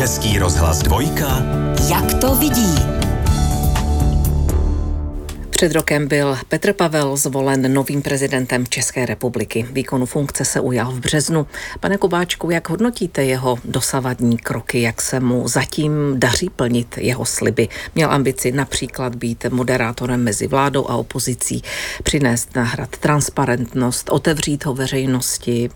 Český 0.00 0.38
rozhlas 0.38 0.78
dvojka. 0.78 1.42
Jak 1.90 2.14
to 2.14 2.34
vidí? 2.34 2.74
Před 5.50 5.72
rokem 5.72 6.08
byl 6.08 6.38
Petr 6.48 6.72
Pavel 6.72 7.16
zvolen 7.16 7.74
novým 7.74 8.02
prezidentem 8.02 8.66
České 8.66 9.06
republiky. 9.06 9.66
Výkonu 9.72 10.06
funkce 10.06 10.44
se 10.44 10.60
ujal 10.60 10.92
v 10.92 11.00
březnu. 11.00 11.46
Pane 11.80 11.96
Kubáčku, 11.96 12.50
jak 12.50 12.68
hodnotíte 12.68 13.24
jeho 13.24 13.58
dosavadní 13.64 14.38
kroky, 14.38 14.82
jak 14.82 15.02
se 15.02 15.20
mu 15.20 15.48
zatím 15.48 15.92
daří 16.14 16.50
plnit 16.50 16.98
jeho 16.98 17.24
sliby? 17.24 17.68
Měl 17.94 18.10
ambici 18.10 18.52
například 18.52 19.14
být 19.14 19.44
moderátorem 19.50 20.24
mezi 20.24 20.46
vládou 20.46 20.90
a 20.90 20.96
opozicí, 20.96 21.62
přinést 22.02 22.56
na 22.56 22.62
hrad 22.62 22.96
transparentnost, 22.96 24.10
otevřít 24.10 24.64
ho 24.64 24.74
veřejnosti, 24.74 25.70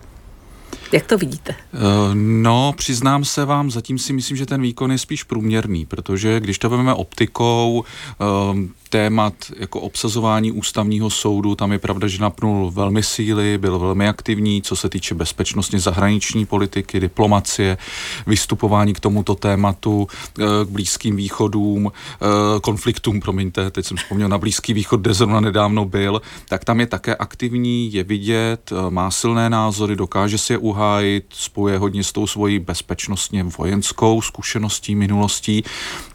jak 0.93 1.07
to 1.07 1.19
vidíte? 1.19 1.55
Eh, 1.75 1.79
no, 2.15 2.75
přiznám 2.77 3.25
se 3.25 3.45
vám, 3.45 3.71
zatím 3.71 3.99
si 3.99 4.13
myslím, 4.13 4.37
že 4.37 4.47
ten 4.47 4.63
výkon 4.63 4.93
je 4.93 4.99
spíš 4.99 5.23
průměrný, 5.23 5.87
protože 5.87 6.41
když 6.41 6.59
to 6.59 6.71
vezmeme 6.71 6.95
optikou, 6.95 7.85
eh, 8.21 8.84
témat 8.95 9.35
jako 9.57 9.81
obsazování 9.81 10.53
ústavního 10.53 11.11
soudu, 11.11 11.55
tam 11.55 11.73
je 11.73 11.79
pravda, 11.79 12.09
že 12.09 12.23
napnul 12.23 12.71
velmi 12.71 13.03
síly, 13.03 13.59
byl 13.59 13.79
velmi 13.79 14.09
aktivní, 14.09 14.63
co 14.63 14.77
se 14.77 14.89
týče 14.89 15.15
bezpečnostně 15.15 15.81
zahraniční 15.81 16.47
politiky, 16.47 17.01
diplomacie, 17.01 17.79
vystupování 18.27 18.95
k 18.95 19.01
tomuto 19.01 19.35
tématu, 19.35 20.07
eh, 20.39 20.43
k 20.65 20.69
blízkým 20.69 21.17
východům, 21.17 21.93
eh, 21.93 22.61
konfliktům, 22.61 23.21
promiňte, 23.21 23.71
teď 23.71 23.87
jsem 23.87 23.97
vzpomněl 23.97 24.29
na 24.29 24.39
Blízký 24.39 24.73
východ, 24.73 25.01
kde 25.01 25.15
zrovna 25.15 25.41
nedávno 25.41 25.85
byl, 25.85 26.23
tak 26.49 26.65
tam 26.65 26.81
je 26.81 26.87
také 26.87 27.17
aktivní, 27.17 27.93
je 27.93 28.05
vidět, 28.05 28.73
eh, 28.73 28.91
má 28.91 29.11
silné 29.11 29.51
názory, 29.51 29.97
dokáže 29.97 30.39
si 30.39 30.53
je 30.53 30.59
uhájit, 30.59 31.25
spojuje 31.33 31.79
hodně 31.79 32.05
s 32.05 32.13
tou 32.13 32.27
svojí 32.27 32.59
bezpečnostně 32.59 33.45
vojenskou 33.59 34.23
zkušeností, 34.23 34.95
minulostí, 34.95 35.65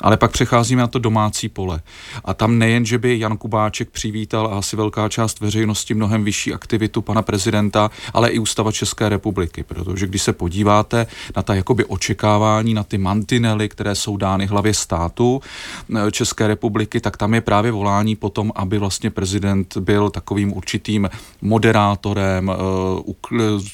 ale 0.02 0.18
pak 0.18 0.32
přecházíme 0.32 0.82
na 0.82 0.88
to 0.88 1.00
domácí 1.00 1.50
pole. 1.50 1.82
A 2.26 2.34
tam 2.34 2.58
ne 2.58 2.69
nejen, 2.70 2.86
že 2.86 2.98
by 2.98 3.20
Jan 3.20 3.38
Kubáček 3.38 3.90
přivítal 3.90 4.48
a 4.48 4.58
asi 4.58 4.76
velká 4.76 5.10
část 5.10 5.40
veřejnosti 5.40 5.94
mnohem 5.94 6.24
vyšší 6.24 6.54
aktivitu 6.54 7.02
pana 7.02 7.22
prezidenta, 7.22 7.92
ale 8.14 8.30
i 8.30 8.40
ústava 8.40 8.72
České 8.72 9.10
republiky, 9.10 9.64
protože 9.64 10.08
když 10.08 10.22
se 10.22 10.34
podíváte 10.34 11.08
na 11.36 11.42
ta 11.42 11.56
jakoby 11.56 11.86
očekávání, 11.86 12.74
na 12.74 12.84
ty 12.84 12.98
mantinely, 12.98 13.70
které 13.70 13.96
jsou 13.96 14.18
dány 14.18 14.46
hlavě 14.46 14.74
státu 14.74 15.42
eh, 15.42 16.12
České 16.12 16.48
republiky, 16.48 17.02
tak 17.02 17.18
tam 17.18 17.34
je 17.34 17.42
právě 17.42 17.72
volání 17.72 18.16
potom, 18.16 18.52
aby 18.56 18.78
vlastně 18.78 19.10
prezident 19.10 19.78
byl 19.78 20.10
takovým 20.10 20.54
určitým 20.54 21.10
moderátorem, 21.42 22.52
eh, 22.52 22.56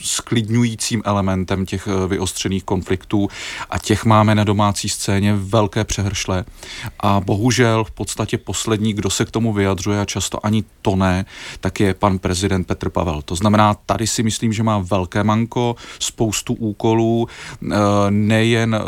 sklidňujícím 0.01 1.01
elementem 1.05 1.65
těch 1.65 1.87
eh, 1.87 2.07
vyostřených 2.07 2.63
konfliktů. 2.63 3.27
A 3.69 3.79
těch 3.79 4.05
máme 4.05 4.35
na 4.35 4.43
domácí 4.43 4.89
scéně 4.89 5.35
velké 5.35 5.83
přehršle. 5.83 6.45
A 6.99 7.19
bohužel 7.19 7.83
v 7.83 7.91
podstatě 7.91 8.37
poslední 8.37 8.84
poslední, 8.85 8.93
kdo 8.93 9.09
se 9.09 9.25
k 9.25 9.31
tomu 9.31 9.53
vyjadřuje 9.53 10.01
a 10.01 10.05
často 10.05 10.45
ani 10.45 10.63
to 10.81 10.95
ne, 10.95 11.25
tak 11.59 11.79
je 11.79 11.93
pan 11.93 12.19
prezident 12.19 12.67
Petr 12.67 12.89
Pavel. 12.89 13.21
To 13.21 13.35
znamená, 13.35 13.73
tady 13.73 14.07
si 14.07 14.23
myslím, 14.23 14.53
že 14.53 14.63
má 14.63 14.77
velké 14.79 15.23
manko, 15.23 15.75
spoustu 15.99 16.53
úkolů, 16.53 17.27
eh, 17.27 17.75
nejen 18.09 18.75
eh, 18.75 18.79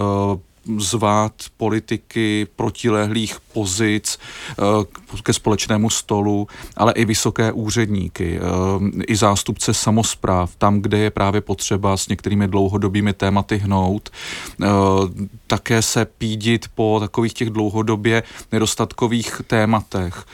zvát 0.78 1.34
politiky 1.58 2.48
protilehlých 2.56 3.40
pozic 3.58 4.20
eh, 4.60 5.22
ke 5.24 5.34
společnému 5.34 5.90
stolu, 5.90 6.48
ale 6.78 6.94
i 6.94 7.06
vysoké 7.06 7.52
úředníky, 7.52 8.38
eh, 8.38 9.04
i 9.08 9.16
zástupce 9.16 9.74
samozpráv, 9.74 10.56
tam, 10.58 10.82
kde 10.82 10.98
je 10.98 11.10
právě 11.10 11.42
potřeba 11.42 11.98
s 11.98 12.08
některými 12.08 12.48
dlouhodobými 12.48 13.14
tématy 13.14 13.58
hnout. 13.58 14.10
Eh, 14.10 14.68
také 15.48 15.82
se 15.82 16.06
pídit 16.06 16.66
po 16.76 16.98
takových 17.00 17.34
těch 17.34 17.50
dlouhodobě 17.50 18.24
nedostatkových 18.52 19.42
tématech, 19.48 20.26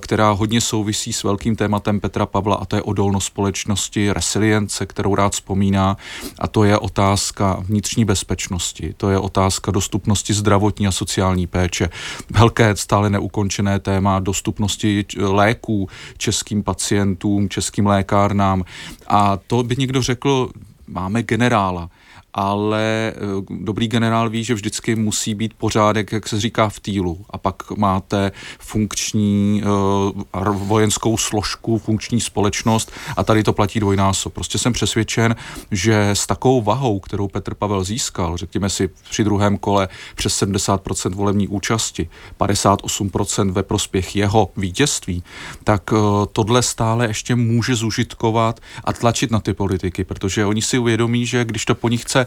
která 0.00 0.30
hodně 0.30 0.60
souvisí 0.60 1.12
s 1.12 1.22
velkým 1.22 1.56
tématem 1.56 2.00
Petra 2.00 2.26
Pavla 2.26 2.56
a 2.56 2.64
to 2.64 2.76
je 2.76 2.82
odolnost 2.82 3.24
společnosti, 3.24 4.12
resilience, 4.12 4.86
kterou 4.86 5.14
rád 5.14 5.32
vzpomíná 5.32 5.96
a 6.38 6.48
to 6.48 6.64
je 6.64 6.78
otázka 6.78 7.58
vnitřní 7.60 8.04
bezpečnosti, 8.04 8.94
to 8.96 9.10
je 9.10 9.18
otázka 9.18 9.70
dostupnosti 9.70 10.34
zdravotní 10.34 10.86
a 10.86 10.92
sociální 10.92 11.46
péče. 11.46 11.90
Velké 12.30 12.69
stále 12.78 13.10
neukončené 13.10 13.78
téma 13.78 14.18
dostupnosti 14.18 15.04
léků 15.18 15.88
českým 16.16 16.62
pacientům, 16.62 17.48
českým 17.48 17.86
lékárnám. 17.86 18.64
A 19.06 19.36
to 19.46 19.62
by 19.62 19.76
někdo 19.76 20.02
řekl, 20.02 20.50
máme 20.88 21.22
generála 21.22 21.90
ale 22.34 23.12
eh, 23.14 23.20
dobrý 23.50 23.88
generál 23.88 24.30
ví, 24.30 24.44
že 24.44 24.54
vždycky 24.54 24.94
musí 24.94 25.34
být 25.34 25.54
pořádek, 25.54 26.12
jak 26.12 26.28
se 26.28 26.40
říká, 26.40 26.68
v 26.68 26.80
týlu. 26.80 27.24
A 27.30 27.38
pak 27.38 27.70
máte 27.70 28.32
funkční 28.58 29.62
uh, 29.62 30.56
vojenskou 30.56 31.16
složku, 31.16 31.78
funkční 31.78 32.20
společnost 32.20 32.92
a 33.16 33.24
tady 33.24 33.42
to 33.42 33.52
platí 33.52 33.80
dvojnásob. 33.80 34.32
Prostě 34.32 34.58
jsem 34.58 34.72
přesvědčen, 34.72 35.36
že 35.70 36.10
s 36.10 36.26
takovou 36.26 36.62
vahou, 36.62 37.00
kterou 37.00 37.28
Petr 37.28 37.54
Pavel 37.54 37.84
získal, 37.84 38.36
řekněme 38.36 38.70
si 38.70 38.90
při 39.10 39.24
druhém 39.24 39.58
kole 39.58 39.88
přes 40.14 40.42
70% 40.42 41.14
volební 41.14 41.48
účasti, 41.48 42.08
58% 42.40 43.52
ve 43.52 43.62
prospěch 43.62 44.16
jeho 44.16 44.50
vítězství, 44.56 45.22
tak 45.64 45.92
uh, 45.92 45.98
tohle 46.32 46.62
stále 46.62 47.06
ještě 47.06 47.34
může 47.34 47.74
zužitkovat 47.74 48.60
a 48.84 48.92
tlačit 48.92 49.30
na 49.30 49.40
ty 49.40 49.54
politiky, 49.54 50.04
protože 50.04 50.46
oni 50.46 50.62
si 50.62 50.78
uvědomí, 50.78 51.26
že 51.26 51.44
když 51.44 51.64
to 51.64 51.74
po 51.74 51.88
nich 51.88 52.02
chce 52.02 52.19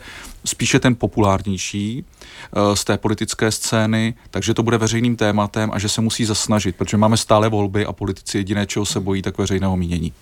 spíše 0.45 0.79
ten 0.79 0.95
populárnější 0.95 2.05
eh, 2.05 2.75
z 2.75 2.83
té 2.83 2.97
politické 2.97 3.51
scény, 3.51 4.13
takže 4.31 4.53
to 4.53 4.63
bude 4.63 4.77
veřejným 4.77 5.15
tématem 5.15 5.71
a 5.73 5.79
že 5.79 5.89
se 5.89 6.01
musí 6.01 6.25
zasnažit, 6.25 6.75
protože 6.75 6.97
máme 6.97 7.17
stále 7.17 7.49
volby 7.49 7.85
a 7.85 7.93
politici 7.93 8.37
jediné, 8.37 8.65
čeho 8.65 8.85
se 8.85 8.99
bojí, 8.99 9.21
tak 9.21 9.37
veřejného 9.37 9.77
mínění. 9.77 10.13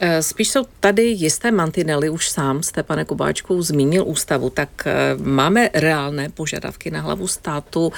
Eh, 0.00 0.22
spíš 0.22 0.48
jsou 0.48 0.66
tady 0.80 1.02
jisté 1.02 1.50
mantinely, 1.50 2.10
už 2.10 2.28
sám 2.28 2.62
jste, 2.62 2.82
pane 2.82 3.04
Kubáčku, 3.04 3.62
zmínil 3.62 4.04
ústavu, 4.06 4.50
tak 4.50 4.68
eh, 4.86 5.16
máme 5.22 5.70
reálné 5.74 6.28
požadavky 6.28 6.90
na 6.90 7.00
hlavu 7.00 7.28
státu 7.28 7.92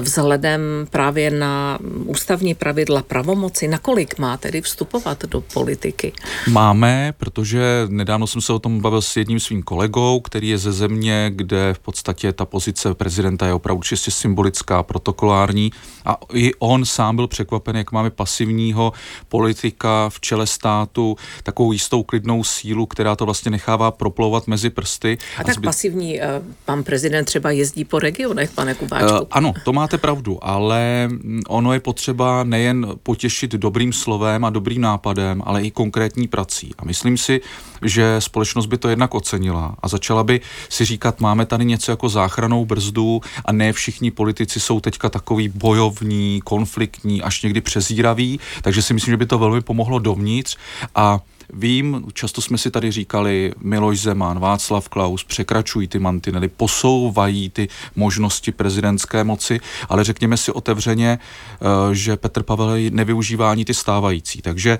vzhledem 0.00 0.60
právě 0.90 1.30
na 1.30 1.78
ústavní 2.04 2.54
pravidla 2.54 3.02
pravomoci. 3.02 3.68
Nakolik 3.68 4.18
má 4.18 4.36
tedy 4.36 4.60
vstupovat 4.60 5.24
do 5.24 5.40
politiky? 5.40 6.12
Máme, 6.50 7.14
protože 7.16 7.86
nedávno 7.88 8.26
jsem 8.26 8.40
se 8.40 8.52
o 8.52 8.58
tom 8.58 8.80
bavil 8.80 9.02
s 9.02 9.16
jedním 9.16 9.40
svým 9.40 9.62
kolegou, 9.62 10.20
který 10.20 10.48
je 10.48 10.55
ze 10.58 10.72
země, 10.72 11.30
kde 11.34 11.74
v 11.74 11.78
podstatě 11.78 12.32
ta 12.32 12.44
pozice 12.44 12.94
prezidenta 12.94 13.46
je 13.46 13.52
opravdu 13.52 13.82
čistě 13.82 14.10
symbolická, 14.10 14.82
protokolární 14.82 15.72
a 16.04 16.16
i 16.32 16.54
on 16.58 16.84
sám 16.84 17.16
byl 17.16 17.26
překvapen, 17.28 17.76
jak 17.76 17.92
máme 17.92 18.10
pasivního 18.10 18.92
politika 19.28 20.08
v 20.08 20.20
čele 20.20 20.46
státu, 20.46 21.16
takovou 21.42 21.72
jistou 21.72 22.02
klidnou 22.02 22.44
sílu, 22.44 22.86
která 22.86 23.16
to 23.16 23.24
vlastně 23.24 23.50
nechává 23.50 23.90
proplouvat 23.90 24.46
mezi 24.46 24.70
prsty. 24.70 25.18
A, 25.36 25.40
a 25.40 25.44
tak 25.44 25.54
zbyt... 25.54 25.66
pasivní, 25.66 26.20
uh, 26.20 26.24
pan 26.64 26.84
prezident 26.84 27.24
třeba 27.24 27.50
jezdí 27.50 27.84
po 27.84 27.98
regionech, 27.98 28.50
pane 28.50 28.74
Kubáčku. 28.74 29.18
Uh, 29.18 29.26
ano, 29.30 29.52
to 29.64 29.72
máte 29.72 29.98
pravdu, 29.98 30.38
ale 30.44 31.08
ono 31.48 31.72
je 31.72 31.80
potřeba 31.80 32.44
nejen 32.44 32.86
potěšit 33.02 33.52
dobrým 33.52 33.92
slovem 33.92 34.44
a 34.44 34.50
dobrým 34.50 34.80
nápadem, 34.80 35.42
ale 35.44 35.62
i 35.62 35.70
konkrétní 35.70 36.28
prací. 36.28 36.74
A 36.78 36.84
myslím 36.84 37.16
si, 37.16 37.40
že 37.82 38.16
společnost 38.18 38.66
by 38.66 38.78
to 38.78 38.88
jednak 38.88 39.14
ocenila 39.14 39.76
a 39.82 39.88
začala 39.88 40.24
by 40.24 40.40
si 40.68 40.84
říkat, 40.84 41.20
máme 41.20 41.46
tady 41.46 41.64
něco 41.64 41.90
jako 41.90 42.08
záchranou 42.08 42.64
brzdu 42.64 43.20
a 43.44 43.52
ne 43.52 43.72
všichni 43.72 44.10
politici 44.10 44.60
jsou 44.60 44.80
teďka 44.80 45.08
takový 45.08 45.48
bojovní, 45.48 46.40
konfliktní, 46.44 47.22
až 47.22 47.42
někdy 47.42 47.60
přezíraví, 47.60 48.40
takže 48.62 48.82
si 48.82 48.94
myslím, 48.94 49.12
že 49.12 49.16
by 49.16 49.26
to 49.26 49.38
velmi 49.38 49.60
pomohlo 49.60 49.98
dovnitř 49.98 50.56
a 50.94 51.20
Vím, 51.52 52.06
často 52.12 52.42
jsme 52.42 52.58
si 52.58 52.70
tady 52.70 52.90
říkali, 52.90 53.52
Miloš 53.60 54.00
Zeman, 54.00 54.38
Václav 54.38 54.88
Klaus 54.88 55.24
překračují 55.24 55.88
ty 55.88 55.98
mantinely, 55.98 56.48
posouvají 56.48 57.50
ty 57.50 57.68
možnosti 57.96 58.52
prezidentské 58.52 59.24
moci, 59.24 59.60
ale 59.88 60.04
řekněme 60.04 60.36
si 60.36 60.52
otevřeně, 60.52 61.18
eh, 61.18 61.94
že 61.94 62.16
Petr 62.16 62.42
Pavel 62.42 62.76
nevyužívá 62.90 63.50
ani 63.50 63.64
ty 63.64 63.74
stávající. 63.74 64.42
Takže 64.42 64.78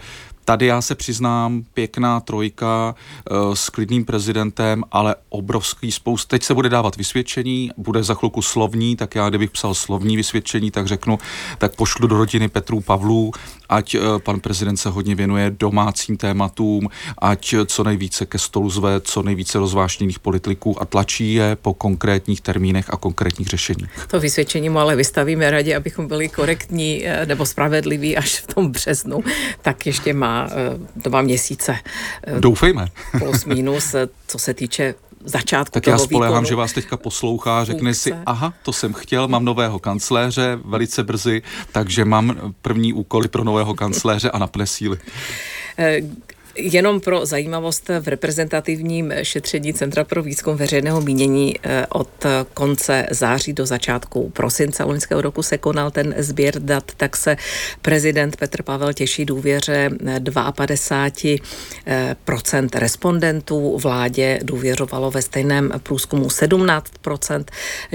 Tady 0.48 0.66
já 0.66 0.82
se 0.82 0.94
přiznám, 0.94 1.62
pěkná 1.74 2.20
trojka 2.20 2.94
uh, 3.30 3.54
s 3.54 3.70
klidným 3.70 4.04
prezidentem, 4.04 4.84
ale 4.92 5.14
obrovský 5.28 5.92
spoust. 5.92 6.28
Teď 6.28 6.42
se 6.42 6.54
bude 6.54 6.68
dávat 6.68 6.96
vysvědčení, 6.96 7.70
bude 7.76 8.02
za 8.02 8.14
chvilku 8.14 8.42
slovní, 8.42 8.96
tak 8.96 9.14
já 9.14 9.28
kdybych 9.28 9.50
psal 9.50 9.74
slovní 9.74 10.16
vysvědčení, 10.16 10.70
tak 10.70 10.86
řeknu, 10.86 11.18
tak 11.58 11.76
pošlu 11.76 12.06
do 12.06 12.16
rodiny 12.16 12.48
Petru 12.48 12.80
Pavlů, 12.80 13.32
ať 13.68 13.94
uh, 13.94 14.18
pan 14.18 14.40
prezident 14.40 14.76
se 14.76 14.88
hodně 14.88 15.14
věnuje 15.14 15.54
domácím 15.58 16.16
tématům, 16.16 16.88
ať 17.18 17.54
co 17.66 17.84
nejvíce 17.84 18.26
ke 18.26 18.38
stolu 18.38 18.70
zve, 18.70 19.00
co 19.00 19.22
nejvíce 19.22 19.58
rozvášněných 19.58 20.18
politiků 20.18 20.82
a 20.82 20.84
tlačí 20.84 21.34
je 21.34 21.56
po 21.56 21.74
konkrétních 21.74 22.40
termínech 22.40 22.90
a 22.90 22.96
konkrétních 22.96 23.48
řešeních. 23.48 23.90
To 24.08 24.20
vysvědčení 24.20 24.68
mu 24.68 24.78
ale 24.78 24.96
vystavíme 24.96 25.50
radě, 25.50 25.76
abychom 25.76 26.08
byli 26.08 26.28
korektní 26.28 27.06
eh, 27.06 27.26
nebo 27.26 27.46
spravedliví 27.46 28.16
až 28.16 28.40
v 28.40 28.54
tom 28.54 28.70
březnu, 28.70 29.24
tak 29.62 29.86
ještě 29.86 30.12
má 30.12 30.35
Eh, 30.44 30.78
dva 30.96 31.22
měsíce. 31.22 31.76
Eh, 32.26 32.40
Doufejme. 32.40 32.88
plus 33.18 33.44
minus, 33.54 33.94
eh, 33.94 34.08
co 34.26 34.38
se 34.38 34.54
týče 34.54 34.94
začátku 35.24 35.72
Tak 35.72 35.84
toho 35.84 35.94
já 35.94 35.98
spolehám, 35.98 36.32
výkonu 36.34 36.48
že 36.48 36.54
vás 36.54 36.72
teďka 36.72 36.96
poslouchá, 36.96 37.64
řekne 37.64 37.94
si, 37.94 38.10
funkce. 38.10 38.22
aha, 38.26 38.54
to 38.62 38.72
jsem 38.72 38.92
chtěl, 38.92 39.28
mám 39.28 39.44
nového 39.44 39.78
kancléře 39.78 40.58
velice 40.64 41.04
brzy, 41.04 41.42
takže 41.72 42.04
mám 42.04 42.54
první 42.62 42.92
úkoly 42.92 43.28
pro 43.28 43.44
nového 43.44 43.74
kancléře 43.74 44.30
a 44.30 44.38
napne 44.38 44.66
síly. 44.66 44.98
Eh, 46.58 46.76
Jenom 46.76 47.00
pro 47.00 47.26
zajímavost 47.26 47.90
v 48.00 48.08
reprezentativním 48.08 49.12
šetření 49.22 49.74
Centra 49.74 50.04
pro 50.04 50.22
výzkum 50.22 50.56
veřejného 50.56 51.00
mínění 51.00 51.54
eh, 51.62 51.86
od 51.88 52.08
konce 52.54 53.06
září 53.10 53.52
do 53.52 53.66
začátku 53.66 54.30
prosince 54.30 54.84
loňského 54.84 55.20
roku 55.20 55.42
se 55.42 55.58
konal 55.58 55.90
ten 55.90 56.14
sběr 56.18 56.58
dat, 56.58 56.92
tak 56.96 57.16
se 57.16 57.36
prezident 57.82 58.36
Petr 58.36 58.62
Pavel 58.62 58.92
těší 58.92 59.24
důvěře 59.24 59.90
52% 59.90 62.68
respondentů. 62.74 63.78
Vládě 63.78 64.38
důvěřovalo 64.42 65.10
ve 65.10 65.22
stejném 65.22 65.70
průzkumu 65.82 66.26
17% 66.26 67.44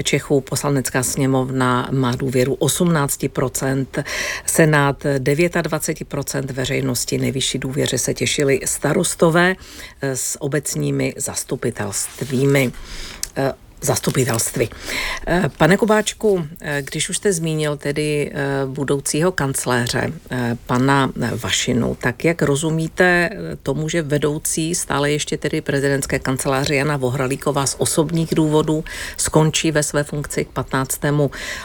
Čechů. 0.02 0.40
Poslanecká 0.40 1.02
sněmovna 1.02 1.88
má 1.92 2.16
důvěru 2.16 2.54
18%, 2.54 4.04
Senát 4.46 5.04
29% 5.04 6.52
veřejnosti. 6.52 7.18
Nejvyšší 7.18 7.58
důvěře 7.58 7.98
se 7.98 8.14
těšili 8.14 8.51
starostové 8.64 9.56
eh, 10.00 10.16
s 10.16 10.42
obecními 10.42 11.14
zastupitelstvími. 11.16 12.72
Eh, 13.36 13.52
zastupitelství. 13.82 14.70
Eh, 15.26 15.50
Pane 15.56 15.76
Kubáčku, 15.76 16.46
eh, 16.60 16.82
když 16.82 17.08
už 17.08 17.16
jste 17.16 17.32
zmínil 17.32 17.76
tedy 17.76 18.30
eh, 18.34 18.66
budoucího 18.66 19.32
kancléře, 19.32 20.12
pana 20.66 21.12
Vašinu, 21.42 21.96
tak 22.00 22.24
jak 22.24 22.42
rozumíte 22.42 23.30
tomu, 23.62 23.88
že 23.88 24.02
vedoucí 24.02 24.74
stále 24.74 25.10
ještě 25.10 25.36
tedy 25.36 25.60
prezidentské 25.60 26.18
kanceláře 26.18 26.74
Jana 26.74 26.96
Vohralíková 26.96 27.66
z 27.66 27.76
osobních 27.78 28.34
důvodů 28.34 28.84
skončí 29.16 29.70
ve 29.70 29.82
své 29.82 30.04
funkci 30.04 30.44
k 30.44 30.48
15. 30.48 31.00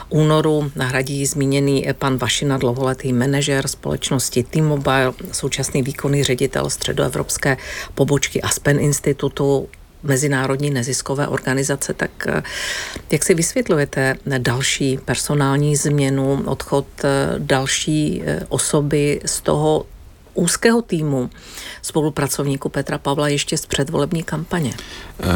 únoru, 0.08 0.70
nahradí 0.76 1.26
zmíněný 1.26 1.86
pan 1.92 2.16
Vašina, 2.16 2.58
dlouholetý 2.58 3.12
manažer 3.12 3.68
společnosti 3.68 4.42
T-Mobile, 4.42 5.12
současný 5.32 5.82
výkonný 5.82 6.24
ředitel 6.24 6.70
středoevropské 6.70 7.56
pobočky 7.94 8.42
Aspen 8.42 8.80
Institutu, 8.80 9.68
mezinárodní 10.02 10.70
neziskové 10.70 11.28
organizace, 11.28 11.94
tak 11.94 12.10
eh, 12.26 12.42
jak 13.10 13.24
si 13.24 13.34
vysvětlujete 13.34 14.16
další 14.38 14.98
personální 15.04 15.76
změnu, 15.76 16.42
odchod 16.46 16.86
eh, 17.04 17.08
další 17.38 18.22
eh, 18.24 18.40
osoby 18.48 19.20
z 19.24 19.40
toho 19.40 19.86
úzkého 20.38 20.82
týmu 20.82 21.30
spolupracovníků 21.82 22.68
Petra 22.68 22.98
Pavla 22.98 23.28
ještě 23.28 23.58
z 23.58 23.66
předvolební 23.66 24.22
kampaně. 24.22 24.74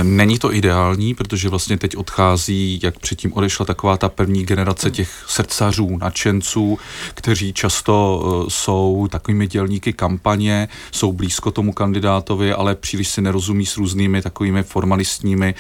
Není 0.03 0.39
to 0.39 0.55
ideální, 0.55 1.15
protože 1.15 1.49
vlastně 1.49 1.79
teď 1.79 1.97
odchází, 1.97 2.81
jak 2.83 2.99
předtím 2.99 3.33
odešla 3.33 3.67
taková 3.67 3.97
ta 3.97 4.09
první 4.09 4.47
generace 4.47 4.91
těch 4.91 5.25
srdcařů, 5.29 5.97
nadšenců, 5.97 6.79
kteří 7.15 7.53
často 7.53 8.47
jsou 8.49 9.09
takovými 9.11 9.47
dělníky 9.47 9.93
kampaně, 9.93 10.69
jsou 10.93 11.13
blízko 11.13 11.51
tomu 11.51 11.73
kandidátovi, 11.73 12.53
ale 12.53 12.75
příliš 12.75 13.09
si 13.09 13.23
nerozumí 13.23 13.67
s 13.67 13.77
různými 13.77 14.23
takovými 14.23 14.63
formalistními 14.63 15.55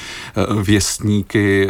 věstníky, 0.62 1.68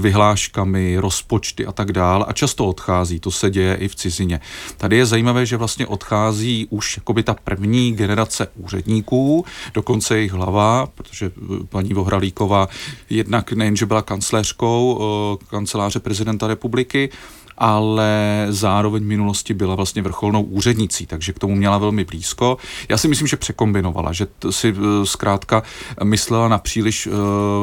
vyhláškami, 0.00 0.96
rozpočty 0.98 1.66
a 1.66 1.72
tak 1.72 1.92
dále 1.92 2.24
a 2.28 2.32
často 2.32 2.66
odchází, 2.66 3.20
to 3.20 3.30
se 3.30 3.50
děje 3.50 3.74
i 3.74 3.88
v 3.88 3.94
cizině. 3.94 4.40
Tady 4.76 4.96
je 4.96 5.06
zajímavé, 5.06 5.46
že 5.46 5.56
vlastně 5.56 5.79
odchází 5.86 6.66
už 6.70 6.96
jakoby 6.96 7.22
ta 7.22 7.34
první 7.44 7.92
generace 7.92 8.48
úředníků, 8.56 9.44
dokonce 9.74 10.16
jejich 10.16 10.32
hlava, 10.32 10.86
protože 10.94 11.26
eh, 11.26 11.66
paní 11.68 11.94
Vohralíková 11.94 12.68
jednak 13.10 13.52
nejenže 13.52 13.86
byla 13.86 14.02
kancléřkou 14.02 15.00
eh, 15.00 15.44
kanceláře 15.50 16.00
prezidenta 16.00 16.46
republiky, 16.46 17.10
ale 17.60 18.46
zároveň 18.48 19.02
v 19.02 19.06
minulosti 19.06 19.54
byla 19.54 19.74
vlastně 19.74 20.02
vrcholnou 20.02 20.42
úřednicí, 20.42 21.06
takže 21.06 21.32
k 21.32 21.38
tomu 21.38 21.54
měla 21.54 21.78
velmi 21.78 22.04
blízko. 22.04 22.56
Já 22.88 22.98
si 22.98 23.08
myslím, 23.08 23.28
že 23.28 23.36
překombinovala, 23.36 24.12
že 24.12 24.26
si 24.50 24.68
eh, 24.68 25.06
zkrátka 25.06 25.62
myslela 26.04 26.48
na 26.48 26.58
příliš 26.58 27.06
uh, 27.06 27.12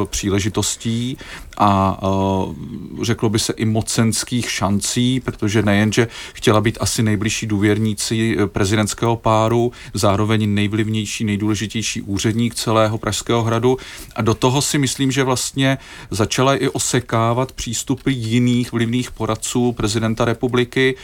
příležitostí 0.06 1.18
a 1.58 2.04
uh, 2.04 2.56
řeklo 3.02 3.30
by 3.30 3.40
se 3.40 3.54
i 3.54 3.66
mocenských 3.66 4.52
šancí, 4.52 5.20
protože 5.20 5.62
nejenže 5.62 6.08
chtěla 6.34 6.62
být 6.62 6.78
asi 6.82 7.04
nejbližší 7.04 7.48
důvěrníci 7.48 8.38
prezidentského 8.46 9.16
páru, 9.16 9.72
zároveň 9.94 10.54
nejvlivnější, 10.54 11.24
nejdůležitější 11.24 12.02
úředník 12.02 12.56
celého 12.56 12.98
Pražského 12.98 13.44
hradu 13.44 13.78
a 14.16 14.22
do 14.22 14.34
toho 14.34 14.62
si 14.62 14.78
myslím, 14.78 15.12
že 15.12 15.24
vlastně 15.24 15.78
začala 16.12 16.56
i 16.56 16.70
osekávat 16.70 17.52
přístupy 17.52 18.12
jiných 18.12 18.72
vlivných 18.72 19.12
poradců 19.12 19.72
prezidenta 19.88 20.26
republiky 20.26 20.96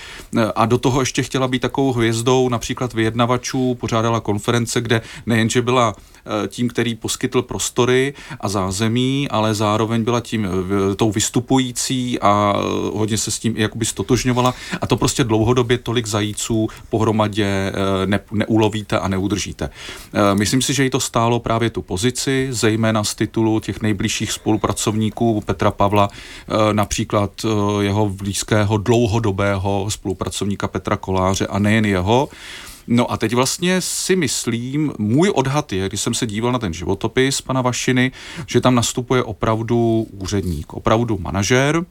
a 0.56 0.66
do 0.66 0.78
toho 0.78 1.00
ještě 1.00 1.24
chtěla 1.24 1.48
být 1.48 1.62
takovou 1.62 1.94
hvězdou 1.94 2.50
například 2.50 2.94
vyjednavačů, 2.94 3.76
pořádala 3.76 4.20
konference, 4.20 4.82
kde 4.82 5.02
nejenže 5.26 5.62
byla 5.62 5.96
tím, 6.48 6.70
který 6.70 6.96
poskytl 6.96 7.42
prostory 7.42 8.14
a 8.40 8.50
zázemí, 8.50 9.28
ale 9.30 9.56
zároveň 9.56 10.04
byla 10.04 10.20
tím 10.20 10.48
tou 10.96 11.12
vystupující 11.12 12.20
a 12.20 12.54
hodně 12.94 13.18
se 13.18 13.32
s 13.32 13.40
tím 13.40 13.58
jakoby 13.58 13.86
stotožňovala 13.86 14.54
a 14.82 14.88
to 14.88 14.98
prostě 14.98 15.24
dlouhodobě 15.24 15.78
tolik 15.78 16.08
zajíců 16.08 16.68
pohromadě 16.90 17.72
ne, 18.06 18.20
neulovíte 18.32 19.00
a 19.00 19.08
neudržíte. 19.08 19.70
Myslím 20.34 20.62
si, 20.62 20.74
že 20.74 20.84
jí 20.84 20.90
to 20.90 21.00
stálo 21.00 21.40
právě 21.40 21.70
tu 21.70 21.82
pozici, 21.82 22.48
zejména 22.52 23.04
z 23.04 23.16
titulu 23.16 23.60
těch 23.60 23.82
nejbližších 23.82 24.32
spolupracovníků 24.32 25.42
Petra 25.46 25.72
Pavla, 25.72 26.10
například 26.72 27.32
jeho 27.82 28.10
blízkého 28.10 28.73
dlouhodobého 28.78 29.86
spolupracovníka 29.90 30.68
Petra 30.68 30.98
Koláře 30.98 31.48
a 31.48 31.60
nejen 31.60 31.86
jeho. 31.86 32.30
No 32.88 33.12
a 33.12 33.18
teď 33.18 33.34
vlastně 33.34 33.82
si 33.82 34.16
myslím, 34.16 34.94
můj 34.98 35.32
odhad 35.36 35.74
je, 35.74 35.90
když 35.90 36.02
jsem 36.02 36.14
se 36.14 36.28
díval 36.28 36.52
na 36.52 36.60
ten 36.60 36.74
životopis 36.74 37.42
pana 37.42 37.62
Vašiny, 37.62 38.12
že 38.48 38.62
tam 38.62 38.76
nastupuje 38.76 39.24
opravdu 39.24 40.08
úředník, 40.12 40.74
opravdu 40.74 41.18
manažer, 41.18 41.86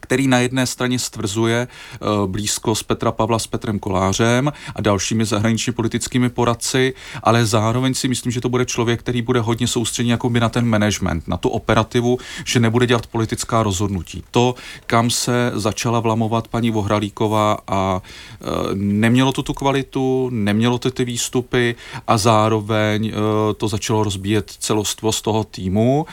který 0.00 0.28
na 0.28 0.38
jedné 0.38 0.66
straně 0.66 0.98
stvrzuje 0.98 1.68
uh, 2.00 2.26
blízkost 2.26 2.84
Petra 2.84 3.12
Pavla 3.12 3.38
s 3.38 3.46
Petrem 3.46 3.78
Kolářem 3.78 4.52
a 4.76 4.80
dalšími 4.80 5.24
zahraničně 5.24 5.72
politickými 5.72 6.28
poradci, 6.28 6.94
ale 7.22 7.46
zároveň 7.46 7.94
si 7.94 8.08
myslím, 8.08 8.32
že 8.32 8.40
to 8.40 8.48
bude 8.48 8.64
člověk, 8.66 9.00
který 9.00 9.22
bude 9.22 9.40
hodně 9.40 9.66
soustředěn 9.66 10.10
jakoby 10.10 10.40
na 10.40 10.48
ten 10.48 10.66
management, 10.66 11.28
na 11.28 11.36
tu 11.36 11.48
operativu, 11.48 12.18
že 12.44 12.60
nebude 12.60 12.86
dělat 12.86 13.06
politická 13.06 13.62
rozhodnutí. 13.62 14.24
To, 14.30 14.54
kam 14.86 15.10
se 15.10 15.52
začala 15.54 16.00
vlamovat 16.00 16.48
paní 16.48 16.70
Vohralíková 16.70 17.58
a 17.66 18.02
uh, 18.40 18.48
nemělo 18.74 19.32
to 19.32 19.42
tu 19.42 19.54
kvalitu, 19.54 20.28
nemělo 20.32 20.78
to 20.78 20.90
ty 20.90 21.04
výstupy 21.04 21.74
a 22.06 22.18
zároveň 22.18 23.06
uh, 23.06 23.12
to 23.56 23.68
začalo 23.68 24.04
rozbíjet 24.04 24.50
celostvo 24.58 25.12
z 25.12 25.22
toho 25.22 25.44
týmu. 25.44 26.06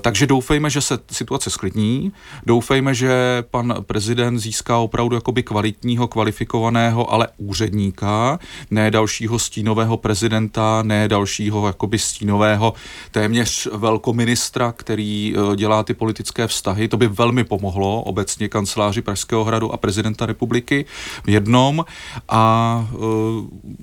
Takže 0.00 0.26
doufejme, 0.26 0.70
že 0.70 0.80
se 0.80 0.98
situace 1.10 1.50
sklidní, 1.50 2.12
doufejme, 2.46 2.94
že 2.94 3.17
pan 3.50 3.74
prezident 3.82 4.38
získá 4.38 4.78
opravdu 4.78 5.14
jakoby 5.14 5.42
kvalitního, 5.42 6.08
kvalifikovaného, 6.08 7.12
ale 7.12 7.28
úředníka, 7.36 8.38
ne 8.70 8.90
dalšího 8.90 9.38
stínového 9.38 9.96
prezidenta, 9.96 10.82
ne 10.82 11.08
dalšího 11.08 11.66
jakoby 11.66 11.98
stínového 11.98 12.72
téměř 13.10 13.68
velkoministra, 13.72 14.72
který 14.72 15.34
eh, 15.36 15.56
dělá 15.56 15.82
ty 15.82 15.94
politické 15.94 16.46
vztahy. 16.46 16.88
To 16.88 16.96
by 16.96 17.08
velmi 17.08 17.44
pomohlo 17.44 18.02
obecně 18.02 18.48
kanceláři 18.48 19.02
Pražského 19.02 19.44
hradu 19.44 19.72
a 19.72 19.76
prezidenta 19.76 20.26
republiky 20.26 20.84
v 21.24 21.28
jednom 21.28 21.84
a 22.28 22.88
uh, 22.92 23.00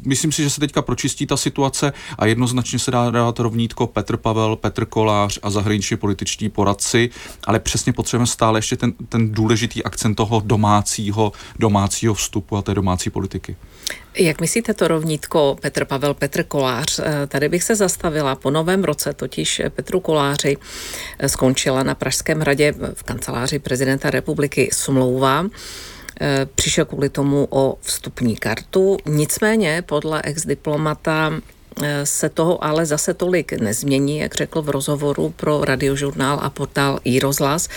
myslím 0.06 0.32
si, 0.32 0.44
že 0.44 0.50
se 0.50 0.60
teďka 0.60 0.82
pročistí 0.82 1.26
ta 1.26 1.38
situace 1.38 1.94
a 2.18 2.26
jednoznačně 2.26 2.80
se 2.80 2.92
dá 2.92 3.10
dát 3.12 3.40
rovnítko 3.40 3.88
Petr 3.88 4.18
Pavel, 4.18 4.56
Petr 4.56 4.86
Kolář 4.86 5.40
a 5.44 5.50
zahraničně 5.50 5.98
političtí 5.98 6.50
poradci, 6.50 7.10
ale 7.44 7.60
přesně 7.60 7.94
potřebujeme 7.94 8.28
stále 8.28 8.58
ještě 8.58 8.78
ten, 8.78 8.94
ten 9.10 9.25
důležitý 9.32 9.84
akcent 9.84 10.16
toho 10.16 10.42
domácího, 10.46 11.32
domácího 11.60 12.14
vstupu 12.14 12.58
a 12.58 12.62
té 12.62 12.74
domácí 12.74 13.10
politiky. 13.10 13.56
Jak 14.18 14.42
myslíte 14.42 14.74
to 14.74 14.88
rovnítko 14.88 15.58
Petr 15.62 15.86
Pavel, 15.86 16.14
Petr 16.14 16.44
Kolář? 16.44 17.00
Eh, 17.00 17.28
tady 17.28 17.50
bych 17.50 17.64
se 17.64 17.76
zastavila. 17.76 18.36
Po 18.36 18.52
novém 18.52 18.84
roce 18.84 19.14
totiž 19.14 19.62
Petru 19.70 20.00
Koláři 20.00 20.58
eh, 21.20 21.30
skončila 21.30 21.84
na 21.84 21.96
Pražském 21.96 22.40
hradě 22.40 22.74
v 22.94 23.04
kanceláři 23.04 23.60
prezidenta 23.60 24.10
republiky 24.10 24.70
smlouva 24.74 25.46
eh, 26.22 26.48
přišel 26.56 26.86
kvůli 26.86 27.10
tomu 27.10 27.48
o 27.50 27.78
vstupní 27.82 28.36
kartu. 28.36 28.98
Nicméně 29.06 29.84
podle 29.86 30.22
ex-diplomata 30.22 31.32
se 32.04 32.30
toho 32.30 32.64
ale 32.64 32.86
zase 32.86 33.14
tolik 33.14 33.54
nezmění, 33.54 34.18
jak 34.18 34.36
řekl 34.36 34.62
v 34.62 34.70
rozhovoru 34.70 35.34
pro 35.36 35.66
radiožurnál 35.66 36.40
a 36.42 36.50
portál 36.50 37.00
iRozhlas. 37.04 37.70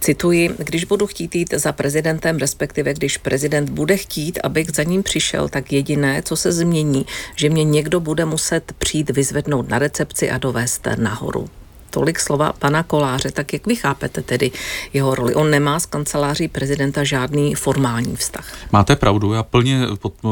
Cituji, 0.00 0.50
když 0.58 0.84
budu 0.84 1.06
chtít 1.06 1.34
jít 1.34 1.54
za 1.54 1.72
prezidentem, 1.72 2.38
respektive 2.38 2.94
když 2.94 3.18
prezident 3.18 3.70
bude 3.70 3.96
chtít, 3.96 4.38
abych 4.44 4.70
za 4.70 4.82
ním 4.82 5.02
přišel, 5.02 5.48
tak 5.48 5.72
jediné, 5.72 6.22
co 6.22 6.36
se 6.36 6.52
změní, 6.52 7.06
že 7.36 7.50
mě 7.50 7.64
někdo 7.64 8.00
bude 8.00 8.24
muset 8.24 8.72
přijít 8.78 9.10
vyzvednout 9.10 9.68
na 9.68 9.78
recepci 9.78 10.30
a 10.30 10.38
dovést 10.38 10.88
nahoru 10.96 11.48
tolik 11.96 12.20
slova 12.20 12.52
pana 12.52 12.82
Koláře, 12.82 13.32
tak 13.32 13.52
jak 13.52 13.66
vy 13.66 13.76
chápete 13.76 14.22
tedy 14.22 14.50
jeho 14.92 15.14
roli? 15.14 15.34
On 15.34 15.50
nemá 15.50 15.80
s 15.80 15.86
kanceláří 15.86 16.48
prezidenta 16.48 17.04
žádný 17.04 17.54
formální 17.54 18.16
vztah. 18.16 18.52
Máte 18.72 18.96
pravdu, 18.96 19.32
já 19.32 19.42
plně 19.42 19.80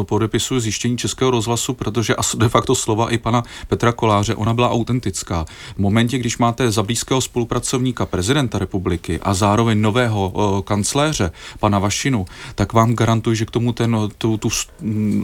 podepisuji 0.02 0.61
zjištění 0.61 0.99
Českého 0.99 1.30
rozhlasu, 1.30 1.75
protože 1.75 2.14
de 2.37 2.49
facto 2.49 2.75
slova 2.75 3.11
i 3.11 3.18
pana 3.18 3.42
Petra 3.68 3.92
Koláře, 3.92 4.35
ona 4.35 4.54
byla 4.54 4.71
autentická. 4.71 5.44
V 5.76 5.78
momentě, 5.78 6.18
když 6.18 6.38
máte 6.38 6.71
za 6.71 6.83
blízkého 6.83 7.21
spolupracovníka 7.21 8.06
prezidenta 8.06 8.59
republiky 8.59 9.21
a 9.23 9.35
zároveň 9.35 9.80
nového 9.80 10.28
uh, 10.28 10.61
kancléře, 10.61 11.30
pana 11.59 11.78
Vašinu, 11.78 12.26
tak 12.54 12.73
vám 12.73 12.94
garantuji, 12.94 13.37
že 13.37 13.44
k 13.44 13.50
tomu 13.50 13.73
ten, 13.73 13.97
tu, 14.18 14.37
tu 14.37 14.49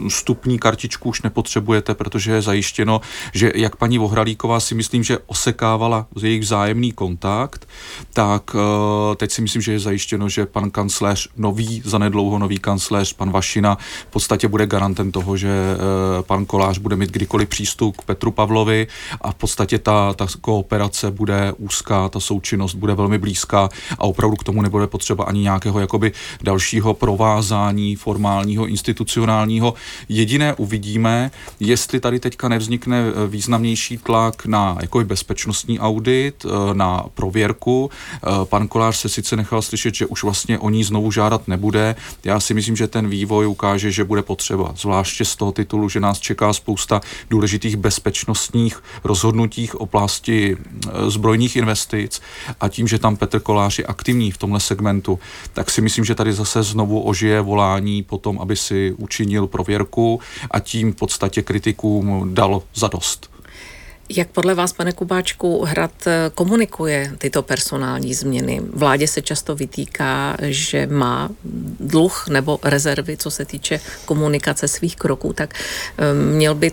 stupní 0.07 0.59
kartičku 0.59 1.09
už 1.09 1.21
nepotřebujete, 1.21 1.93
protože 1.95 2.31
je 2.31 2.41
zajištěno, 2.41 3.01
že 3.33 3.51
jak 3.55 3.75
paní 3.75 3.97
Vohralíková 3.97 4.59
si 4.59 4.75
myslím, 4.75 5.03
že 5.03 5.17
osekávala 5.25 6.07
jejich 6.31 6.43
vzájemný 6.43 6.91
kontakt, 6.91 7.67
tak 8.13 8.55
eh, 8.55 9.15
teď 9.15 9.31
si 9.31 9.41
myslím, 9.41 9.61
že 9.61 9.71
je 9.71 9.79
zajištěno, 9.79 10.29
že 10.29 10.45
pan 10.45 10.71
kancléř, 10.71 11.29
nový, 11.37 11.81
zanedlouho 11.85 12.39
nový 12.39 12.59
kancléř, 12.59 13.13
pan 13.13 13.31
Vašina, 13.31 13.77
v 14.09 14.11
podstatě 14.11 14.47
bude 14.47 14.67
garantem 14.67 15.11
toho, 15.11 15.37
že 15.37 15.49
eh, 15.49 16.23
pan 16.23 16.45
Kolář 16.45 16.77
bude 16.77 16.95
mít 16.95 17.11
kdykoliv 17.11 17.49
přístup 17.49 17.97
k 17.97 18.01
Petru 18.01 18.31
Pavlovi 18.31 18.87
a 19.21 19.31
v 19.31 19.35
podstatě 19.35 19.79
ta, 19.79 20.13
ta 20.13 20.27
kooperace 20.41 21.11
bude 21.11 21.53
úzká, 21.57 22.09
ta 22.09 22.19
součinnost 22.19 22.75
bude 22.75 22.93
velmi 22.93 23.17
blízká 23.17 23.69
a 23.97 24.03
opravdu 24.03 24.35
k 24.35 24.43
tomu 24.43 24.61
nebude 24.61 24.87
potřeba 24.87 25.23
ani 25.23 25.41
nějakého 25.41 25.79
jakoby 25.79 26.11
dalšího 26.43 26.93
provázání 26.93 27.95
formálního, 27.95 28.65
institucionálního. 28.65 29.73
Jediné 30.09 30.53
uvidíme, 30.53 31.31
jestli 31.59 31.99
tady 31.99 32.19
teďka 32.19 32.47
nevznikne 32.47 32.97
eh, 32.99 33.27
významnější 33.27 33.97
tlak 33.97 34.45
na 34.45 34.77
jakoby 34.81 35.05
bezpečnostní 35.05 35.79
audit, 35.79 36.20
audit, 36.21 36.45
eh, 36.45 36.73
na 36.73 37.05
prověrku. 37.13 37.89
Eh, 38.15 38.45
pan 38.45 38.67
Kolář 38.67 38.97
se 38.97 39.09
sice 39.09 39.35
nechal 39.35 39.61
slyšet, 39.61 39.95
že 39.95 40.05
už 40.05 40.23
vlastně 40.23 40.59
o 40.59 40.69
ní 40.69 40.83
znovu 40.83 41.11
žádat 41.11 41.47
nebude. 41.47 41.95
Já 42.23 42.39
si 42.39 42.53
myslím, 42.53 42.75
že 42.75 42.87
ten 42.87 43.09
vývoj 43.09 43.47
ukáže, 43.47 43.91
že 43.91 44.03
bude 44.03 44.21
potřeba, 44.21 44.73
zvláště 44.77 45.25
z 45.25 45.35
toho 45.35 45.51
titulu, 45.51 45.89
že 45.89 45.99
nás 45.99 46.19
čeká 46.19 46.53
spousta 46.53 47.01
důležitých 47.29 47.75
bezpečnostních 47.75 48.83
rozhodnutí 49.03 49.67
v 49.67 49.75
oblasti 49.75 50.57
eh, 50.57 51.09
zbrojních 51.09 51.55
investic 51.55 52.21
a 52.59 52.69
tím, 52.69 52.87
že 52.87 52.99
tam 52.99 53.15
Petr 53.15 53.39
Kolář 53.39 53.79
je 53.79 53.85
aktivní 53.85 54.31
v 54.31 54.37
tomhle 54.37 54.59
segmentu, 54.59 55.19
tak 55.53 55.71
si 55.71 55.81
myslím, 55.81 56.05
že 56.05 56.15
tady 56.15 56.33
zase 56.33 56.63
znovu 56.63 57.01
ožije 57.01 57.41
volání 57.41 58.03
potom, 58.03 58.39
aby 58.39 58.55
si 58.55 58.93
učinil 58.97 59.47
prověrku 59.47 60.19
a 60.51 60.59
tím 60.59 60.93
v 60.93 60.95
podstatě 60.95 61.41
kritikům 61.41 62.29
dal 62.33 62.61
zadost. 62.73 63.30
Jak 64.15 64.27
podle 64.27 64.55
vás, 64.55 64.73
pane 64.73 64.91
Kubáčku, 64.91 65.63
Hrad 65.63 66.07
eh, 66.07 66.31
komunikuje 66.35 67.11
tyto 67.17 67.43
personální 67.43 68.13
změny? 68.13 68.61
Vládě 68.73 69.07
se 69.07 69.21
často 69.21 69.55
vytýká, 69.55 70.37
že 70.41 70.87
má 70.87 71.29
dluh 71.79 72.27
nebo 72.27 72.59
rezervy, 72.63 73.17
co 73.17 73.31
se 73.31 73.45
týče 73.45 73.79
komunikace 74.05 74.67
svých 74.67 74.95
kroků, 74.95 75.33
tak 75.33 75.53
eh, 75.53 76.13
měl 76.13 76.55
by 76.55 76.71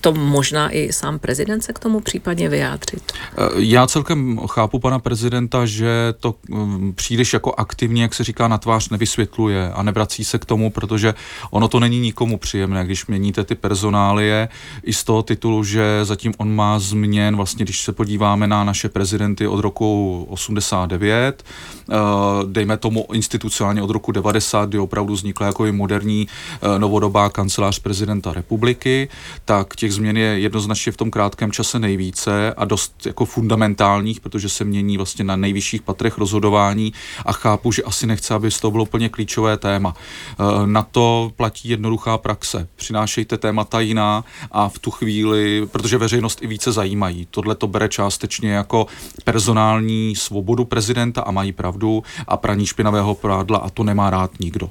to 0.00 0.12
možná 0.12 0.70
i 0.70 0.92
sám 0.92 1.18
prezident 1.18 1.60
se 1.60 1.72
k 1.72 1.78
tomu 1.78 2.00
případně 2.00 2.48
vyjádřit? 2.48 3.12
Eh, 3.12 3.48
já 3.56 3.86
celkem 3.86 4.40
chápu 4.48 4.78
pana 4.78 4.98
prezidenta, 4.98 5.66
že 5.66 6.14
to 6.20 6.34
mm, 6.48 6.92
příliš 6.92 7.32
jako 7.32 7.54
aktivně, 7.56 8.02
jak 8.02 8.14
se 8.14 8.24
říká, 8.24 8.48
na 8.48 8.58
tvář 8.58 8.88
nevysvětluje 8.88 9.72
a 9.72 9.82
nevrací 9.82 10.24
se 10.24 10.38
k 10.38 10.44
tomu, 10.44 10.70
protože 10.70 11.14
ono 11.50 11.68
to 11.68 11.80
není 11.80 12.00
nikomu 12.00 12.38
příjemné, 12.38 12.84
když 12.84 13.06
měníte 13.06 13.44
ty 13.44 13.54
personálie 13.54 14.48
i 14.82 14.92
z 14.92 15.04
toho 15.04 15.22
titulu, 15.22 15.64
že 15.64 16.04
zatím 16.04 16.34
on 16.38 16.54
má 16.54 16.78
změn, 16.78 17.36
vlastně 17.36 17.64
když 17.64 17.80
se 17.80 17.92
podíváme 17.92 18.46
na 18.46 18.64
naše 18.64 18.88
prezidenty 18.88 19.46
od 19.46 19.60
roku 19.60 20.26
89, 20.30 21.44
eh, 21.90 21.94
dejme 22.46 22.76
tomu 22.76 23.06
institucionálně 23.12 23.82
od 23.82 23.90
roku 23.90 24.12
90, 24.12 24.68
kdy 24.68 24.78
opravdu 24.78 25.14
vznikla 25.14 25.46
jako 25.46 25.66
i 25.66 25.72
moderní 25.72 26.28
eh, 26.28 26.78
novodobá 26.78 27.28
kancelář 27.28 27.78
prezidenta 27.78 28.32
republiky, 28.32 29.08
tak 29.44 29.53
tak 29.58 29.76
těch 29.76 29.92
změn 29.92 30.16
je 30.16 30.38
jednoznačně 30.38 30.92
v 30.92 30.96
tom 30.96 31.10
krátkém 31.10 31.52
čase 31.52 31.78
nejvíce 31.78 32.54
a 32.56 32.64
dost 32.64 33.06
jako 33.06 33.24
fundamentálních, 33.24 34.20
protože 34.20 34.48
se 34.48 34.64
mění 34.64 34.96
vlastně 34.96 35.24
na 35.24 35.36
nejvyšších 35.36 35.82
patrech 35.82 36.18
rozhodování 36.18 36.92
a 37.26 37.32
chápu, 37.32 37.72
že 37.72 37.82
asi 37.82 38.06
nechce, 38.06 38.34
aby 38.34 38.50
z 38.50 38.60
toho 38.60 38.70
bylo 38.70 38.86
plně 38.86 39.08
klíčové 39.08 39.56
téma. 39.56 39.94
E, 39.94 40.66
na 40.66 40.82
to 40.82 41.32
platí 41.36 41.68
jednoduchá 41.68 42.18
praxe. 42.18 42.68
Přinášejte 42.76 43.38
témata 43.38 43.80
jiná 43.80 44.24
a 44.50 44.68
v 44.68 44.78
tu 44.78 44.90
chvíli, 44.90 45.66
protože 45.66 45.98
veřejnost 45.98 46.42
i 46.42 46.46
více 46.46 46.72
zajímají. 46.72 47.28
Tohle 47.30 47.54
to 47.54 47.66
bere 47.66 47.88
částečně 47.88 48.52
jako 48.52 48.86
personální 49.24 50.16
svobodu 50.16 50.64
prezidenta 50.64 51.20
a 51.20 51.30
mají 51.30 51.52
pravdu 51.52 52.02
a 52.26 52.36
praní 52.36 52.66
špinavého 52.66 53.14
prádla 53.14 53.58
a 53.58 53.70
to 53.70 53.84
nemá 53.84 54.10
rád 54.10 54.40
nikdo. 54.40 54.70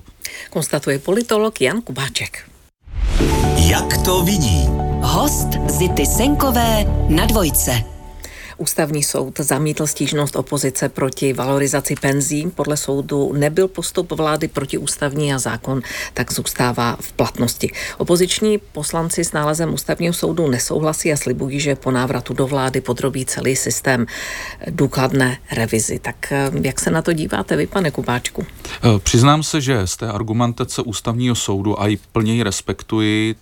Konstatuje 0.49 0.99
politolog 0.99 1.61
Jan 1.61 1.81
Kubáček. 1.81 2.49
Jak 3.55 3.97
to 4.05 4.23
vidí? 4.23 4.62
Host 5.03 5.47
Zity 5.69 6.05
Senkové 6.05 6.85
na 7.09 7.25
dvojce. 7.25 7.83
Ústavní 8.57 9.03
soud 9.03 9.39
zamítl 9.39 9.87
stížnost 9.87 10.35
opozice 10.35 10.89
proti 10.89 11.33
valorizaci 11.33 11.95
penzí. 12.01 12.51
Podle 12.55 12.77
soudu 12.77 13.33
nebyl 13.33 13.67
postup 13.67 14.11
vlády 14.11 14.47
protiústavní 14.47 15.33
a 15.33 15.39
zákon 15.39 15.81
tak 16.13 16.33
zůstává 16.33 16.97
v 16.99 17.13
platnosti. 17.13 17.71
Opoziční 17.97 18.57
poslanci 18.57 19.23
s 19.23 19.31
nálezem 19.31 19.73
ústavního 19.73 20.13
soudu 20.13 20.47
nesouhlasí 20.47 21.13
a 21.13 21.17
slibují, 21.17 21.59
že 21.59 21.75
po 21.75 21.91
návratu 21.91 22.33
do 22.33 22.47
vlády 22.47 22.81
podrobí 22.81 23.25
celý 23.25 23.55
systém 23.55 24.05
důkladné 24.69 25.37
revizi. 25.51 25.99
Tak 25.99 26.31
eh, 26.31 26.51
jak 26.61 26.79
se 26.79 26.91
na 26.91 27.01
to 27.01 27.13
díváte 27.13 27.55
vy, 27.55 27.67
pane 27.67 27.91
Kubáčku? 27.91 28.45
Eh, 28.45 28.99
přiznám 28.99 29.43
se, 29.43 29.61
že 29.61 29.87
z 29.87 29.97
té 29.97 30.07
argumentace 30.07 30.81
ústavního 30.81 31.35
soudu 31.35 31.81
a 31.81 31.87
i 31.87 31.97
plněji 32.11 32.43
respektuji, 32.43 33.35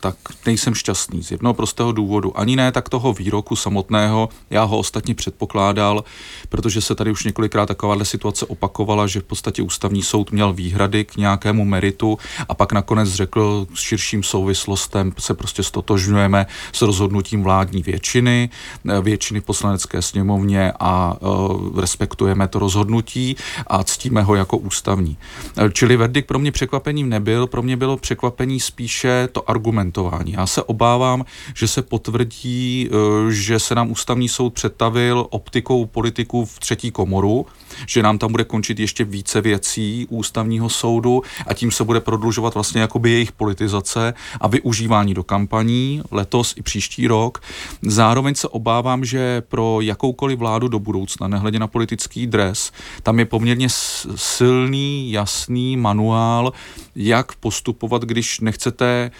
tak 0.00 0.16
nejsem 0.46 0.74
šťastný 0.74 1.22
z 1.22 1.30
jednoho 1.30 1.54
prostého 1.54 1.92
důvodu. 1.92 2.38
Ani 2.38 2.56
ne 2.56 2.72
tak 2.72 2.88
toho 2.88 3.12
výroku 3.12 3.56
samotného, 3.56 4.28
já 4.50 4.64
ho 4.64 4.78
ostatně 4.78 5.14
předpokládal, 5.14 6.04
protože 6.48 6.80
se 6.80 6.94
tady 6.94 7.10
už 7.10 7.24
několikrát 7.24 7.66
takováhle 7.66 8.04
situace 8.04 8.46
opakovala, 8.46 9.06
že 9.06 9.20
v 9.20 9.24
podstatě 9.24 9.62
ústavní 9.62 10.02
soud 10.02 10.32
měl 10.32 10.52
výhrady 10.52 11.04
k 11.04 11.16
nějakému 11.16 11.64
meritu 11.64 12.18
a 12.48 12.54
pak 12.54 12.72
nakonec 12.72 13.08
řekl 13.08 13.66
s 13.74 13.80
širším 13.80 14.22
souvislostem 14.22 15.12
se 15.18 15.34
prostě 15.34 15.62
stotožňujeme 15.62 16.46
s 16.72 16.82
rozhodnutím 16.82 17.42
vládní 17.42 17.82
většiny, 17.82 18.50
eh, 18.88 19.00
většiny 19.00 19.40
poslanecké 19.40 20.02
sněmovně 20.02 20.72
a 20.80 21.16
uh, 21.20 21.80
respektujeme 21.80 22.48
to 22.48 22.58
rozhodnutí 22.58 23.36
a 23.66 23.84
ctíme 23.84 24.22
ho 24.22 24.34
jako 24.34 24.56
ústavní. 24.56 25.16
Eh, 25.56 25.70
čili 25.72 25.96
verdikt 25.96 26.26
pro 26.26 26.38
mě 26.38 26.52
překvapením 26.52 27.08
nebyl, 27.08 27.46
pro 27.46 27.62
mě 27.62 27.76
bylo 27.76 27.96
překvapení 27.96 28.60
spíše 28.60 29.28
to 29.32 29.39
argumentování. 29.46 30.32
Já 30.32 30.46
se 30.46 30.62
obávám, 30.62 31.24
že 31.54 31.68
se 31.68 31.82
potvrdí, 31.82 32.88
uh, 32.90 33.28
že 33.30 33.58
se 33.58 33.74
nám 33.74 33.90
ústavní 33.90 34.28
soud 34.28 34.50
přetavil 34.50 35.26
optikou 35.30 35.86
politiků 35.86 36.44
v 36.44 36.58
třetí 36.58 36.90
komoru, 36.90 37.46
že 37.86 38.02
nám 38.02 38.18
tam 38.18 38.30
bude 38.30 38.44
končit 38.44 38.80
ještě 38.80 39.04
více 39.04 39.40
věcí 39.40 40.06
ústavního 40.10 40.68
soudu 40.68 41.22
a 41.46 41.54
tím 41.54 41.70
se 41.70 41.84
bude 41.84 42.00
prodlužovat 42.00 42.54
vlastně 42.54 42.80
jakoby 42.80 43.10
jejich 43.10 43.32
politizace 43.32 44.14
a 44.40 44.48
využívání 44.48 45.14
do 45.14 45.24
kampaní 45.24 46.02
letos 46.10 46.54
i 46.56 46.62
příští 46.62 47.06
rok. 47.06 47.42
Zároveň 47.82 48.34
se 48.34 48.48
obávám, 48.48 49.04
že 49.04 49.42
pro 49.48 49.80
jakoukoliv 49.80 50.38
vládu 50.38 50.68
do 50.68 50.78
budoucna, 50.78 51.28
nehledě 51.28 51.58
na 51.58 51.66
politický 51.66 52.26
dres, 52.26 52.72
tam 53.02 53.18
je 53.18 53.24
poměrně 53.24 53.68
silný, 54.14 55.12
jasný 55.12 55.76
manuál, 55.76 56.52
jak 56.96 57.34
postupovat, 57.34 58.02
když 58.02 58.40
nechcete 58.40 59.10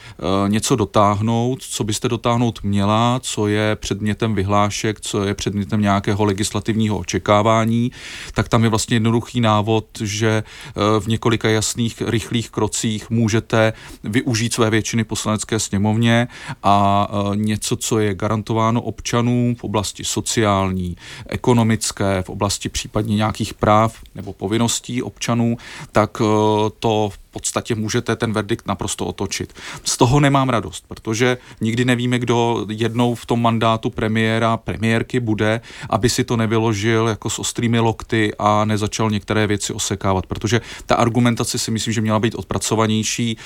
něco 0.48 0.76
dotáhnout, 0.76 1.62
co 1.62 1.84
byste 1.84 2.08
dotáhnout 2.08 2.62
měla, 2.62 3.20
co 3.22 3.48
je 3.48 3.76
předmětem 3.76 4.34
vyhlášek, 4.34 5.00
co 5.00 5.24
je 5.24 5.34
předmětem 5.34 5.80
nějakého 5.80 6.24
legislativního 6.24 6.98
očekávání, 6.98 7.92
tak 8.34 8.48
tam 8.48 8.64
je 8.64 8.68
vlastně 8.68 8.96
jednoduchý 8.96 9.40
návod, 9.40 9.86
že 10.00 10.42
eh, 10.42 11.00
v 11.00 11.06
několika 11.06 11.48
jasných, 11.48 12.02
rychlých 12.06 12.50
krocích 12.50 13.10
můžete 13.10 13.72
využít 14.04 14.54
své 14.54 14.70
většiny 14.70 15.04
poslanecké 15.04 15.58
sněmovně 15.58 16.28
a 16.62 17.08
eh, 17.10 17.36
něco, 17.36 17.76
co 17.76 17.98
je 17.98 18.14
garantováno 18.14 18.82
občanům 18.82 19.54
v 19.54 19.64
oblasti 19.64 20.04
sociální, 20.04 20.96
ekonomické, 21.26 22.22
v 22.22 22.28
oblasti 22.28 22.68
případně 22.68 23.16
nějakých 23.16 23.54
práv 23.54 23.96
nebo 24.14 24.32
povinností 24.32 25.02
občanů, 25.02 25.56
tak 25.92 26.10
eh, 26.20 26.24
to 26.78 27.10
podstatě 27.30 27.74
můžete 27.74 28.16
ten 28.16 28.32
verdikt 28.32 28.66
naprosto 28.66 29.06
otočit. 29.06 29.52
Z 29.84 29.96
toho 29.96 30.20
nemám 30.20 30.48
radost, 30.48 30.84
protože 30.88 31.38
nikdy 31.60 31.84
nevíme, 31.84 32.18
kdo 32.18 32.66
jednou 32.68 33.14
v 33.14 33.26
tom 33.26 33.42
mandátu 33.42 33.90
premiéra, 33.90 34.56
premiérky 34.56 35.20
bude, 35.20 35.60
aby 35.90 36.08
si 36.08 36.24
to 36.24 36.36
nevyložil 36.36 37.08
jako 37.08 37.30
s 37.30 37.38
ostrými 37.38 37.78
lokty 37.78 38.32
a 38.38 38.64
nezačal 38.64 39.10
některé 39.10 39.46
věci 39.46 39.72
osekávat, 39.72 40.26
protože 40.26 40.60
ta 40.86 40.94
argumentace 40.94 41.58
si 41.58 41.70
myslím, 41.70 41.94
že 41.94 42.00
měla 42.00 42.18
být 42.18 42.34
odpracovanější 42.34 43.36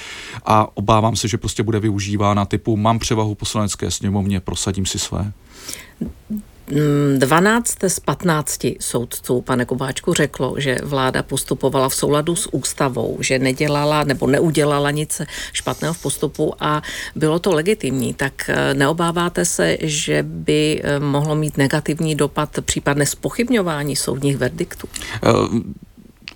a 0.45 0.76
obávám 0.76 1.17
se, 1.17 1.29
že 1.29 1.38
prostě 1.38 1.62
bude 1.62 1.81
využívána 1.81 2.45
typu 2.45 2.76
mám 2.76 2.99
převahu 2.99 3.35
poslanecké 3.35 3.91
sněmovně, 3.91 4.41
prosadím 4.41 4.87
si 4.87 4.99
své. 4.99 5.33
12 6.66 7.76
z 7.88 8.00
15 8.00 8.66
soudců, 8.80 9.40
pane 9.40 9.64
Kubáčku, 9.64 10.14
řeklo, 10.14 10.54
že 10.59 10.78
vláda 10.83 11.23
postupovala 11.23 11.88
v 11.88 11.94
souladu 11.94 12.37
s 12.37 12.54
ústavou, 12.54 13.18
že 13.21 13.38
nedělala 13.38 14.04
nebo 14.04 14.26
neudělala 14.26 14.90
nic 14.90 15.23
špatného 15.52 15.94
v 15.94 16.02
postupu 16.02 16.54
a 16.61 16.83
bylo 17.14 17.38
to 17.38 17.52
legitimní. 17.52 18.14
Tak 18.14 18.49
eh, 18.49 18.75
neobáváte 18.75 19.44
se, 19.44 19.76
že 19.80 20.23
by 20.23 20.80
eh, 20.85 21.00
mohlo 21.00 21.35
mít 21.35 21.56
negativní 21.56 22.14
dopad 22.14 22.59
případné 22.61 23.06
spochybňování 23.06 23.97
soudních 23.97 24.37
verdiktů? 24.37 24.88
Uh, 25.26 25.61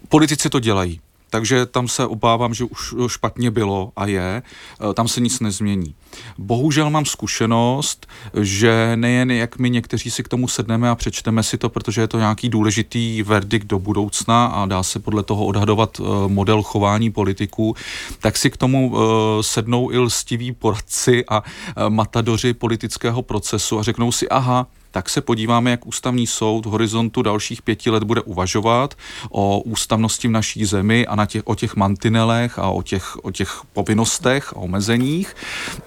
politici 0.08 0.50
to 0.50 0.60
dělají 0.60 1.00
takže 1.30 1.66
tam 1.66 1.88
se 1.88 2.06
obávám, 2.06 2.54
že 2.54 2.64
už 2.64 2.94
špatně 3.06 3.50
bylo 3.50 3.92
a 3.96 4.06
je, 4.06 4.42
e, 4.90 4.94
tam 4.94 5.08
se 5.08 5.20
nic 5.20 5.40
nezmění. 5.40 5.94
Bohužel 6.38 6.90
mám 6.90 7.04
zkušenost, 7.04 8.06
že 8.40 8.92
nejen 8.94 9.30
jak 9.30 9.58
my 9.58 9.70
někteří 9.70 10.10
si 10.10 10.22
k 10.22 10.28
tomu 10.28 10.48
sedneme 10.48 10.90
a 10.90 10.94
přečteme 10.94 11.42
si 11.42 11.58
to, 11.58 11.68
protože 11.68 12.00
je 12.00 12.08
to 12.08 12.18
nějaký 12.18 12.48
důležitý 12.48 13.22
verdikt 13.22 13.66
do 13.66 13.78
budoucna 13.78 14.46
a 14.46 14.66
dá 14.66 14.82
se 14.82 14.98
podle 14.98 15.22
toho 15.22 15.44
odhadovat 15.44 16.00
e, 16.00 16.02
model 16.28 16.62
chování 16.62 17.10
politiků, 17.10 17.76
tak 18.20 18.36
si 18.36 18.50
k 18.50 18.56
tomu 18.56 18.94
e, 18.96 19.42
sednou 19.42 19.92
i 19.92 19.98
lstiví 19.98 20.52
poradci 20.52 21.24
a 21.28 21.42
matadoři 21.88 22.54
politického 22.54 23.22
procesu 23.22 23.78
a 23.78 23.82
řeknou 23.82 24.12
si, 24.12 24.28
aha, 24.28 24.66
tak 24.90 25.08
se 25.08 25.20
podíváme, 25.20 25.70
jak 25.70 25.86
ústavní 25.86 26.26
soud 26.26 26.66
v 26.66 26.68
horizontu 26.68 27.22
dalších 27.22 27.62
pěti 27.62 27.90
let 27.90 28.02
bude 28.02 28.20
uvažovat 28.20 28.94
o 29.30 29.60
ústavnosti 29.60 30.28
v 30.28 30.30
naší 30.30 30.64
zemi 30.64 31.06
a 31.06 31.16
na 31.16 31.26
těch, 31.26 31.42
o 31.44 31.54
těch 31.54 31.76
mantinelech 31.76 32.58
a 32.58 32.68
o 32.68 32.82
těch, 32.82 33.16
o 33.24 33.30
těch 33.30 33.60
povinnostech 33.72 34.52
a 34.52 34.56
omezeních 34.56 35.36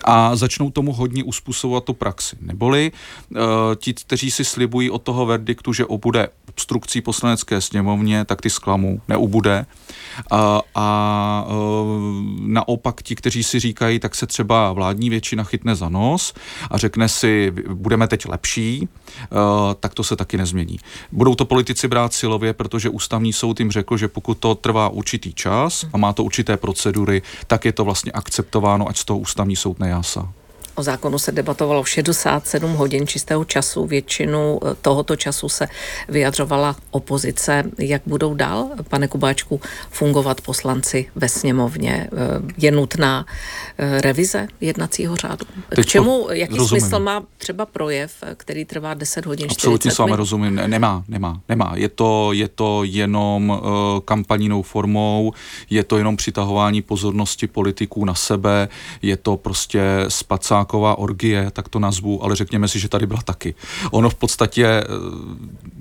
a 0.04 0.36
začnou 0.36 0.72
tomu 0.72 0.94
hodně 0.94 1.24
uspůsobovat 1.24 1.84
tu 1.84 1.94
praxi. 1.94 2.36
Neboli 2.42 2.92
uh, 2.92 3.38
ti, 3.76 3.94
kteří 3.94 4.32
si 4.32 4.46
slibují 4.46 4.90
od 4.90 5.02
toho 5.02 5.26
verdiktu, 5.26 5.74
že 5.74 5.86
obude 5.86 6.30
obstrukcí 6.50 7.02
poslanecké 7.02 7.62
sněmovně, 7.62 8.26
tak 8.26 8.42
ty 8.42 8.50
zklamu 8.50 9.02
neubude. 9.08 9.66
A, 10.32 10.62
a 10.76 11.46
uh, 11.48 11.56
naopak 12.40 13.02
ti, 13.02 13.16
kteří 13.16 13.44
si 13.44 13.60
říkají, 13.60 14.00
tak 14.00 14.16
se 14.16 14.28
třeba 14.28 14.74
vládní 14.74 15.10
většina 15.10 15.44
chytne 15.44 15.76
za 15.76 15.90
nos 15.90 16.34
a 16.72 16.78
řekne 16.78 17.10
si, 17.10 17.54
budeme 17.68 18.08
teď 18.08 18.26
lepší, 18.26 18.90
Eh, 18.92 19.01
tak 19.80 19.94
to 19.94 20.04
se 20.04 20.16
taky 20.16 20.38
nezmění. 20.38 20.78
Budou 21.12 21.36
to 21.36 21.46
politici 21.46 21.88
brát 21.88 22.14
silově, 22.14 22.54
protože 22.54 22.90
ústavní 22.90 23.34
soud 23.34 23.60
jim 23.60 23.72
řekl, 23.72 23.98
že 23.98 24.08
pokud 24.08 24.38
to 24.38 24.56
trvá 24.56 24.90
určitý 24.90 25.34
čas 25.34 25.86
a 25.94 25.98
má 25.98 26.14
to 26.14 26.24
určité 26.24 26.58
procedury, 26.58 27.22
tak 27.48 27.66
je 27.66 27.72
to 27.72 27.86
vlastně 27.86 28.12
akceptováno, 28.12 28.90
ať 28.90 28.98
z 28.98 29.06
toho 29.06 29.20
ústavní 29.20 29.56
soud 29.56 29.80
nejásá. 29.80 30.34
O 30.76 30.84
zákonu 30.84 31.20
se 31.20 31.32
debatovalo 31.32 31.84
67 31.84 32.74
hodin 32.74 33.08
čistého 33.08 33.46
času. 33.46 33.86
Většinu 33.86 34.60
eh, 34.64 34.76
tohoto 34.82 35.16
času 35.16 35.50
se 35.50 35.68
vyjadřovala 36.10 36.76
opozice. 36.92 37.64
Jak 37.78 38.02
budou 38.06 38.34
dál, 38.34 38.70
pane 38.90 39.08
Kubáčku, 39.08 39.62
fungovat 39.90 40.42
poslanci 40.42 41.12
ve 41.16 41.30
sněmovně? 41.30 42.08
Eh, 42.14 42.54
je 42.58 42.72
nutná 42.72 43.26
eh, 43.78 44.02
revize 44.02 44.48
jednacího 44.62 45.16
řádu? 45.16 45.46
Teď 45.76 45.86
K 45.86 45.90
čemu, 45.90 46.28
jaký 46.32 46.58
rozumím. 46.58 46.82
smysl 46.82 47.00
má 47.00 47.24
třeba 47.38 47.66
projev, 47.66 48.14
který 48.38 48.66
trvá 48.66 48.94
10 48.94 49.26
hodin, 49.26 49.48
Absolutně 49.52 49.92
s 49.92 49.98
vámi 49.98 50.16
rozumím. 50.16 50.56
Ne, 50.56 50.68
nemá, 50.68 51.04
nemá, 51.08 51.42
nemá. 51.50 51.72
Je 51.76 51.90
to, 51.90 52.34
je 52.34 52.48
to 52.48 52.84
jenom 52.84 53.50
uh, 53.50 53.60
kampanínou 54.06 54.62
formou, 54.62 55.34
je 55.70 55.84
to 55.84 55.98
jenom 55.98 56.18
přitahování 56.18 56.82
pozornosti 56.82 57.48
politiků 57.48 58.06
na 58.06 58.16
sebe, 58.16 58.70
je 59.02 59.18
to 59.18 59.38
prostě 59.38 59.82
spacák 60.08 60.61
taková 60.62 60.98
orgie, 60.98 61.52
tak 61.52 61.70
to 61.70 61.80
nazvu, 61.80 62.24
ale 62.24 62.36
řekněme 62.36 62.68
si, 62.68 62.80
že 62.80 62.90
tady 62.90 63.08
byla 63.08 63.22
taky. 63.22 63.56
Ono 63.92 64.10
v 64.10 64.16
podstatě 64.16 64.66
eh, 64.66 64.86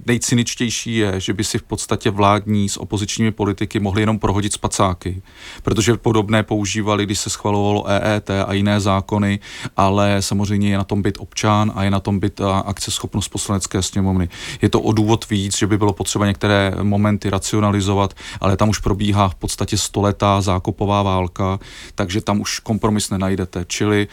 nejcyničtější 0.06 0.96
je, 0.96 1.20
že 1.20 1.32
by 1.32 1.44
si 1.44 1.58
v 1.58 1.62
podstatě 1.62 2.10
vládní 2.10 2.68
s 2.68 2.76
opozičními 2.76 3.30
politiky 3.30 3.80
mohli 3.80 4.02
jenom 4.02 4.18
prohodit 4.18 4.52
spacáky, 4.52 5.22
protože 5.62 5.96
podobné 5.96 6.42
používali, 6.42 7.06
když 7.06 7.18
se 7.18 7.30
schvalovalo 7.30 7.84
EET 7.88 8.30
a 8.30 8.52
jiné 8.52 8.80
zákony, 8.80 9.38
ale 9.76 10.22
samozřejmě 10.22 10.70
je 10.70 10.78
na 10.78 10.84
tom 10.84 11.02
byt 11.02 11.18
občan 11.20 11.72
a 11.74 11.84
je 11.84 11.90
na 11.90 12.00
tom 12.00 12.18
byt 12.18 12.40
akceschopnost 12.64 13.28
poslanecké 13.28 13.82
sněmovny. 13.82 14.28
Je 14.62 14.68
to 14.68 14.80
o 14.80 14.92
důvod 14.92 15.30
víc, 15.30 15.58
že 15.58 15.66
by 15.66 15.78
bylo 15.78 15.92
potřeba 15.92 16.26
některé 16.26 16.72
momenty 16.82 17.30
racionalizovat, 17.30 18.14
ale 18.40 18.56
tam 18.56 18.68
už 18.68 18.78
probíhá 18.78 19.28
v 19.28 19.34
podstatě 19.34 19.76
stoletá 19.78 20.40
zákopová 20.40 21.02
válka, 21.02 21.58
takže 21.94 22.20
tam 22.20 22.40
už 22.40 22.58
kompromis 22.58 23.10
nenajdete. 23.10 23.64
Čili 23.68 24.08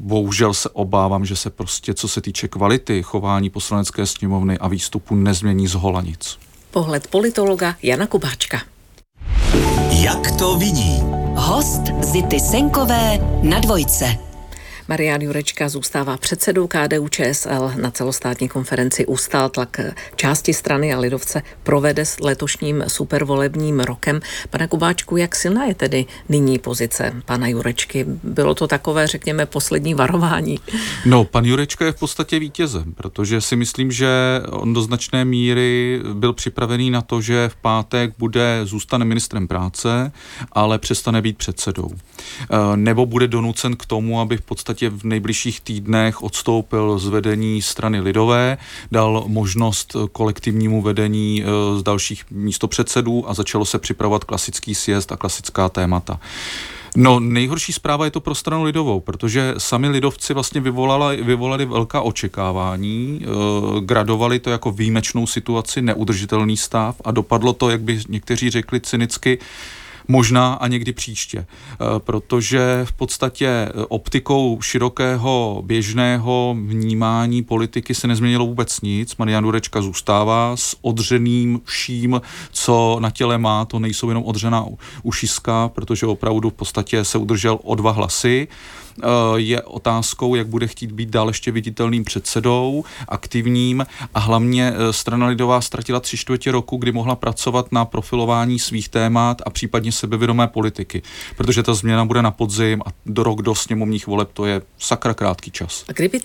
bohužel 0.00 0.54
se 0.54 0.68
obávám, 0.68 1.24
že 1.24 1.36
se 1.36 1.50
prostě, 1.50 1.94
co 1.94 2.08
se 2.08 2.20
týče 2.20 2.48
kvality 2.48 3.02
chování 3.02 3.50
poslanecké 3.50 4.06
sněmovny 4.06 4.58
a 4.58 4.68
výstupu, 4.68 5.14
nezmění 5.14 5.66
z 5.66 5.74
hola 5.74 6.02
nic. 6.02 6.38
Pohled 6.70 7.06
politologa 7.06 7.74
Jana 7.82 8.06
Kubáčka. 8.06 8.60
Jak 9.90 10.38
to 10.38 10.56
vidí? 10.56 11.00
Host 11.34 11.82
Zity 12.12 12.40
Senkové 12.40 13.18
na 13.42 13.58
dvojce. 13.58 14.27
Marian 14.88 15.22
Jurečka 15.22 15.68
zůstává 15.68 16.16
předsedou 16.16 16.66
KDU 16.66 17.08
ČSL 17.08 17.72
na 17.80 17.90
celostátní 17.90 18.48
konferenci 18.48 19.06
Ustál 19.06 19.48
tlak 19.48 19.80
části 20.16 20.54
strany 20.54 20.94
a 20.94 20.98
lidovce 20.98 21.42
provede 21.62 22.04
s 22.04 22.20
letošním 22.20 22.84
supervolebním 22.86 23.80
rokem. 23.80 24.20
Pane 24.50 24.68
Kubáčku, 24.68 25.16
jak 25.16 25.36
silná 25.36 25.64
je 25.64 25.74
tedy 25.74 26.06
nyní 26.28 26.58
pozice 26.58 27.14
pana 27.24 27.48
Jurečky? 27.48 28.04
Bylo 28.22 28.54
to 28.54 28.66
takové, 28.66 29.06
řekněme, 29.06 29.46
poslední 29.46 29.94
varování? 29.94 30.58
No, 31.06 31.24
pan 31.24 31.44
Jurečka 31.44 31.84
je 31.84 31.92
v 31.92 31.98
podstatě 31.98 32.38
vítězem, 32.38 32.92
protože 32.92 33.40
si 33.40 33.56
myslím, 33.56 33.92
že 33.92 34.08
on 34.50 34.74
do 34.74 34.82
značné 34.82 35.24
míry 35.24 36.00
byl 36.12 36.32
připravený 36.32 36.90
na 36.90 37.02
to, 37.02 37.20
že 37.20 37.48
v 37.48 37.56
pátek 37.56 38.12
bude 38.18 38.60
zůstane 38.64 39.04
ministrem 39.04 39.48
práce, 39.48 40.12
ale 40.52 40.78
přestane 40.78 41.22
být 41.22 41.38
předsedou. 41.38 41.90
E, 41.92 42.76
nebo 42.76 43.06
bude 43.06 43.28
donucen 43.28 43.76
k 43.76 43.86
tomu, 43.86 44.20
aby 44.20 44.36
v 44.36 44.42
podstatě 44.42 44.77
podstatě 44.78 44.90
v 44.90 45.04
nejbližších 45.04 45.60
týdnech 45.60 46.22
odstoupil 46.22 46.98
z 46.98 47.08
vedení 47.08 47.62
strany 47.62 48.00
Lidové, 48.00 48.58
dal 48.92 49.24
možnost 49.26 49.96
kolektivnímu 50.12 50.82
vedení 50.82 51.42
eh, 51.42 51.78
z 51.78 51.82
dalších 51.82 52.24
místopředsedů 52.30 53.28
a 53.28 53.34
začalo 53.34 53.64
se 53.64 53.78
připravovat 53.78 54.24
klasický 54.24 54.74
sjezd 54.74 55.12
a 55.12 55.16
klasická 55.16 55.68
témata. 55.68 56.20
No, 56.96 57.20
nejhorší 57.20 57.72
zpráva 57.72 58.04
je 58.04 58.10
to 58.10 58.20
pro 58.20 58.34
stranu 58.34 58.64
lidovou, 58.64 59.00
protože 59.00 59.54
sami 59.58 59.88
lidovci 59.88 60.34
vlastně 60.34 60.60
vyvolali, 60.60 61.22
vyvolali 61.22 61.66
velká 61.66 62.00
očekávání, 62.00 63.20
e, 63.22 63.80
gradovali 63.80 64.38
to 64.38 64.50
jako 64.50 64.70
výjimečnou 64.70 65.26
situaci, 65.26 65.82
neudržitelný 65.82 66.56
stav 66.56 66.96
a 67.04 67.10
dopadlo 67.10 67.52
to, 67.52 67.70
jak 67.70 67.80
by 67.80 68.00
někteří 68.08 68.50
řekli 68.50 68.80
cynicky, 68.80 69.38
možná 70.08 70.54
a 70.54 70.68
někdy 70.68 70.92
příště, 70.92 71.38
eh, 71.38 71.76
protože 71.98 72.80
v 72.84 72.92
podstatě 72.92 73.48
eh, 73.48 73.72
optikou 73.88 74.58
širokého 74.62 75.62
běžného 75.66 76.56
vnímání 76.66 77.42
politiky 77.42 77.94
se 77.94 78.08
nezměnilo 78.08 78.46
vůbec 78.46 78.80
nic. 78.80 79.16
Marian 79.16 79.44
Durečka 79.44 79.82
zůstává 79.82 80.56
s 80.56 80.76
odřeným 80.82 81.60
vším, 81.64 82.20
co 82.52 82.96
na 83.00 83.10
těle 83.10 83.38
má, 83.38 83.64
to 83.64 83.78
nejsou 83.78 84.08
jenom 84.08 84.24
odřená 84.24 84.64
ušiska, 85.02 85.68
protože 85.68 86.06
opravdu 86.06 86.50
v 86.50 86.54
podstatě 86.54 87.04
se 87.04 87.18
udržel 87.18 87.58
o 87.62 87.74
dva 87.74 87.90
hlasy. 87.90 88.48
Eh, 89.02 89.06
je 89.36 89.62
otázkou, 89.62 90.34
jak 90.34 90.46
bude 90.46 90.66
chtít 90.66 90.92
být 90.92 91.08
dál 91.08 91.28
ještě 91.28 91.50
viditelným 91.50 92.04
předsedou, 92.04 92.84
aktivním 93.08 93.86
a 94.14 94.18
hlavně 94.18 94.72
eh, 94.74 94.92
strana 94.92 95.26
Lidová 95.26 95.60
ztratila 95.60 96.00
tři 96.00 96.16
čtvrtě 96.16 96.52
roku, 96.52 96.76
kdy 96.76 96.92
mohla 96.92 97.16
pracovat 97.16 97.72
na 97.72 97.84
profilování 97.84 98.58
svých 98.58 98.88
témat 98.88 99.42
a 99.46 99.50
případně 99.50 99.92
sebevědomé 99.92 100.48
politiky, 100.48 101.02
protože 101.36 101.62
ta 101.62 101.74
změna 101.74 102.04
bude 102.04 102.22
na 102.22 102.30
podzim 102.30 102.82
a 102.86 102.90
do 103.06 103.22
rok 103.22 103.42
do 103.42 103.54
sněmovních 103.54 104.06
voleb 104.06 104.28
to 104.32 104.46
je 104.46 104.62
sakra 104.78 105.14
krátký 105.14 105.50
čas. 105.50 105.84
A 105.88 105.92
kdyby 105.92 106.20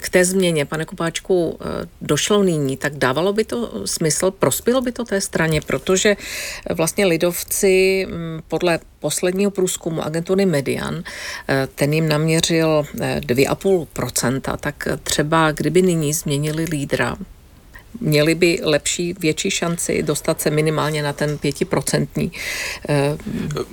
k 0.00 0.08
té 0.08 0.24
změně, 0.24 0.64
pane 0.64 0.84
Kupáčku, 0.84 1.58
eh, 1.60 1.88
došlo 2.00 2.42
nyní, 2.42 2.76
tak 2.76 2.98
dávalo 2.98 3.32
by 3.32 3.44
to 3.44 3.82
smysl, 3.84 4.30
prospělo 4.30 4.80
by 4.80 4.92
to 4.92 5.04
té 5.04 5.20
straně, 5.20 5.60
protože 5.60 6.16
vlastně 6.74 7.06
lidovci 7.06 8.06
mm, 8.10 8.40
podle 8.48 8.78
posledního 9.06 9.50
průzkumu 9.50 10.02
agentury 10.02 10.46
Median, 10.46 11.02
ten 11.74 11.92
jim 11.92 12.08
naměřil 12.08 12.86
2,5%, 13.20 14.54
eh, 14.54 14.56
tak 14.60 14.88
třeba 15.02 15.52
kdyby 15.52 15.82
nyní 15.82 16.12
změnili 16.12 16.64
lídra, 16.64 17.16
měli 18.00 18.34
by 18.34 18.58
lepší, 18.62 19.14
větší 19.20 19.50
šanci 19.50 20.02
dostat 20.02 20.40
se 20.40 20.50
minimálně 20.50 21.02
na 21.02 21.12
ten 21.12 21.38
pětiprocentní, 21.38 22.32
eh, 22.88 23.18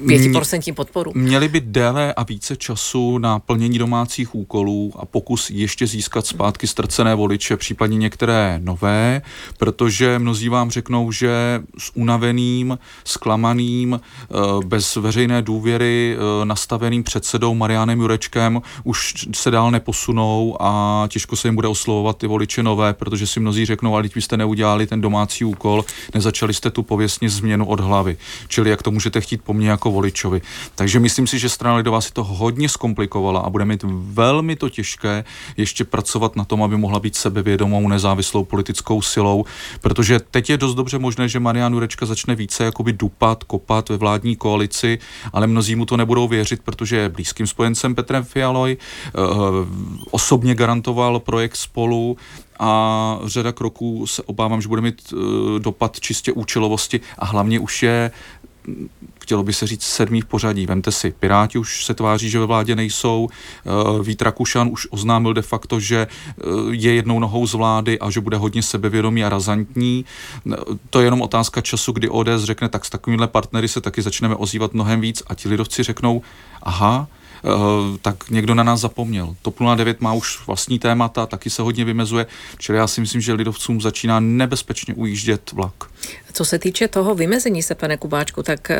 pětiprocentní 0.08 0.74
podporu. 0.74 1.12
Měli 1.16 1.48
by 1.48 1.62
déle 1.62 2.14
a 2.14 2.24
více 2.24 2.56
času 2.56 3.18
na 3.18 3.40
plnění 3.40 3.78
domácích 3.78 4.36
úkolů 4.36 4.94
a 4.96 5.06
pokus 5.06 5.50
ještě 5.50 5.88
získat 5.88 6.26
zpátky 6.26 6.68
ztracené 6.68 7.16
voliče, 7.16 7.58
případně 7.58 7.98
některé 7.98 8.60
nové, 8.64 9.22
protože 9.58 10.20
mnozí 10.20 10.50
vám 10.50 10.72
řeknou, 10.72 11.12
že 11.12 11.62
s 11.78 11.92
unaveným, 11.96 12.78
zklamaným, 13.04 14.00
eh, 14.00 14.36
bez 14.66 14.96
veřejné 14.96 15.42
důvěry 15.42 16.18
eh, 16.18 16.46
nastaveným 16.46 17.04
předsedou 17.04 17.56
Marianem 17.56 18.00
Jurečkem 18.00 18.62
už 18.84 19.14
se 19.36 19.52
dál 19.52 19.72
neposunou 19.72 20.58
a 20.60 21.04
těžko 21.08 21.36
se 21.36 21.48
jim 21.48 21.56
bude 21.56 21.68
oslovovat 21.68 22.18
ty 22.18 22.28
voliče 22.28 22.64
nové, 22.64 22.94
protože 22.94 23.28
si 23.28 23.40
mnozí 23.40 23.66
řeknou, 23.66 23.96
ale 23.96 24.13
vy 24.16 24.22
jste 24.22 24.38
neudělali 24.38 24.88
ten 24.88 25.02
domácí 25.02 25.46
úkol, 25.46 25.86
nezačali 26.14 26.54
jste 26.54 26.70
tu 26.70 26.84
pověstně 26.84 27.30
změnu 27.30 27.66
od 27.66 27.80
hlavy. 27.80 28.18
Čili 28.48 28.70
jak 28.70 28.84
to 28.84 28.92
můžete 28.92 29.22
chtít 29.22 29.42
po 29.44 29.54
mně 29.54 29.70
jako 29.70 29.92
voličovi. 29.92 30.42
Takže 30.76 31.00
myslím 31.00 31.28
si, 31.28 31.40
že 31.40 31.50
strana 31.50 31.76
lidová 31.76 32.02
si 32.02 32.14
to 32.14 32.24
hodně 32.24 32.70
zkomplikovala 32.70 33.40
a 33.40 33.50
bude 33.50 33.66
mít 33.66 33.84
velmi 33.88 34.56
to 34.56 34.70
těžké 34.70 35.24
ještě 35.58 35.84
pracovat 35.84 36.36
na 36.36 36.46
tom, 36.46 36.64
aby 36.64 36.78
mohla 36.78 37.00
být 37.00 37.16
sebevědomou 37.16 37.88
nezávislou 37.88 38.44
politickou 38.44 39.02
silou, 39.02 39.46
protože 39.82 40.20
teď 40.20 40.50
je 40.50 40.58
dost 40.58 40.76
dobře 40.76 41.00
možné, 41.00 41.30
že 41.30 41.40
Marian 41.40 41.74
Jurečka 41.74 42.06
začne 42.06 42.36
více 42.36 42.64
jakoby 42.64 42.94
dupat, 42.94 43.44
kopat 43.44 43.90
ve 43.90 43.98
vládní 43.98 44.36
koalici, 44.36 45.00
ale 45.34 45.48
mnozí 45.48 45.76
mu 45.76 45.86
to 45.86 45.98
nebudou 45.98 46.28
věřit, 46.28 46.62
protože 46.64 46.98
je 46.98 47.10
blízkým 47.10 47.48
spojencem 47.48 47.96
Petrem 47.96 48.24
Fialoj, 48.24 48.78
eh, 48.78 49.12
osobně 50.12 50.56
garantoval 50.56 51.20
projekt 51.20 51.56
spolu, 51.56 52.18
a 52.64 53.20
řada 53.26 53.52
kroků 53.52 54.08
se 54.08 54.24
obávám, 54.24 54.62
že 54.62 54.68
bude 54.68 54.82
mít 54.82 55.14
uh, 55.14 55.20
dopad 55.60 56.00
čistě 56.00 56.32
účelovosti 56.32 57.02
a 57.20 57.26
hlavně 57.26 57.60
už 57.60 57.84
je 57.84 58.12
chtělo 59.22 59.44
by 59.44 59.54
se 59.54 59.68
říct 59.68 59.84
sedmý 59.84 60.22
v 60.22 60.26
pořadí. 60.26 60.66
Vemte 60.66 60.92
si, 60.92 61.12
Piráti 61.20 61.58
už 61.58 61.86
se 61.86 61.94
tváří, 61.94 62.30
že 62.30 62.40
ve 62.40 62.46
vládě 62.46 62.76
nejsou, 62.76 63.30
uh, 63.66 64.06
Vít 64.06 64.22
Rakušan 64.22 64.70
už 64.72 64.88
oznámil 64.90 65.34
de 65.34 65.42
facto, 65.42 65.80
že 65.80 66.08
uh, 66.08 66.74
je 66.74 66.94
jednou 66.94 67.20
nohou 67.20 67.48
z 67.48 67.54
vlády 67.54 68.00
a 68.00 68.10
že 68.10 68.22
bude 68.22 68.38
hodně 68.38 68.64
sebevědomý 68.64 69.24
a 69.24 69.30
razantní. 69.30 70.06
To 70.90 71.00
je 71.00 71.06
jenom 71.06 71.22
otázka 71.22 71.62
času, 71.62 71.92
kdy 71.92 72.10
ODS 72.10 72.44
řekne, 72.44 72.70
tak 72.70 72.86
s 72.86 72.90
takovýmhle 72.90 73.28
partnery 73.28 73.68
se 73.68 73.82
taky 73.82 74.02
začneme 74.02 74.36
ozývat 74.36 74.74
mnohem 74.74 75.02
víc 75.02 75.24
a 75.28 75.36
ti 75.36 75.50
lidovci 75.50 75.84
řeknou, 75.84 76.22
aha, 76.64 77.08
Eh, 77.08 77.23
tak 78.02 78.30
někdo 78.30 78.56
na 78.56 78.64
nás 78.64 78.80
zapomněl. 78.80 79.36
TOP 79.42 79.56
09 79.76 80.02
má 80.02 80.14
už 80.14 80.48
vlastní 80.48 80.80
témata, 80.80 81.26
taky 81.26 81.50
se 81.50 81.62
hodně 81.62 81.86
vymezuje, 81.86 82.26
čili 82.58 82.78
já 82.78 82.88
si 82.88 83.02
myslím, 83.02 83.22
že 83.22 83.34
lidovcům 83.34 83.82
začíná 83.82 84.20
nebezpečně 84.20 84.94
ujíždět 84.94 85.52
vlak. 85.52 85.74
Co 86.34 86.46
se 86.46 86.60
týče 86.60 86.88
toho 86.88 87.16
vymezení 87.16 87.64
se, 87.64 87.76
pane 87.76 87.98
Kubáčku, 87.98 88.44
tak 88.44 88.72
eh, 88.72 88.78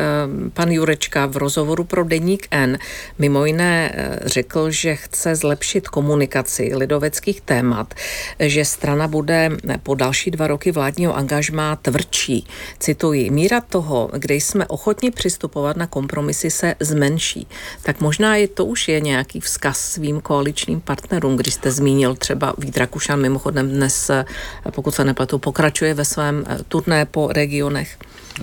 pan 0.52 0.70
Jurečka 0.70 1.26
v 1.26 1.36
rozhovoru 1.36 1.84
pro 1.84 2.04
Deník 2.04 2.46
N 2.50 2.78
mimo 3.18 3.44
jiné 3.44 3.92
eh, 3.94 4.18
řekl, 4.24 4.70
že 4.70 4.96
chce 4.96 5.36
zlepšit 5.36 5.88
komunikaci 5.88 6.72
lidoveckých 6.74 7.40
témat, 7.40 7.94
že 8.40 8.64
strana 8.64 9.08
bude 9.08 9.50
po 9.82 9.94
další 9.94 10.30
dva 10.30 10.46
roky 10.46 10.72
vládního 10.72 11.16
angažmá 11.16 11.76
tvrdší. 11.76 12.46
Cituji, 12.78 13.30
míra 13.30 13.60
toho, 13.60 14.10
kde 14.12 14.34
jsme 14.34 14.66
ochotni 14.66 15.10
přistupovat 15.10 15.76
na 15.76 15.86
kompromisy, 15.86 16.50
se 16.50 16.74
zmenší. 16.80 17.46
Tak 17.82 18.00
možná 18.00 18.36
i 18.36 18.48
to 18.54 18.64
už 18.64 18.88
je 18.88 19.00
nějaký 19.00 19.40
vzkaz 19.40 19.78
svým 19.78 20.20
koaličním 20.20 20.80
partnerům, 20.80 21.36
když 21.36 21.54
jste 21.54 21.70
zmínil 21.70 22.14
třeba 22.14 22.54
Vít 22.58 22.76
Rakušan, 22.76 23.20
mimochodem 23.20 23.68
dnes, 23.68 24.10
eh, 24.10 24.24
pokud 24.70 24.94
se 24.94 25.04
nepletu, 25.04 25.38
pokračuje 25.38 25.94
ve 25.94 26.04
svém 26.04 26.44
turné 26.68 27.06
po 27.06 27.28
regionech? 27.32 27.98
Eh, 28.40 28.42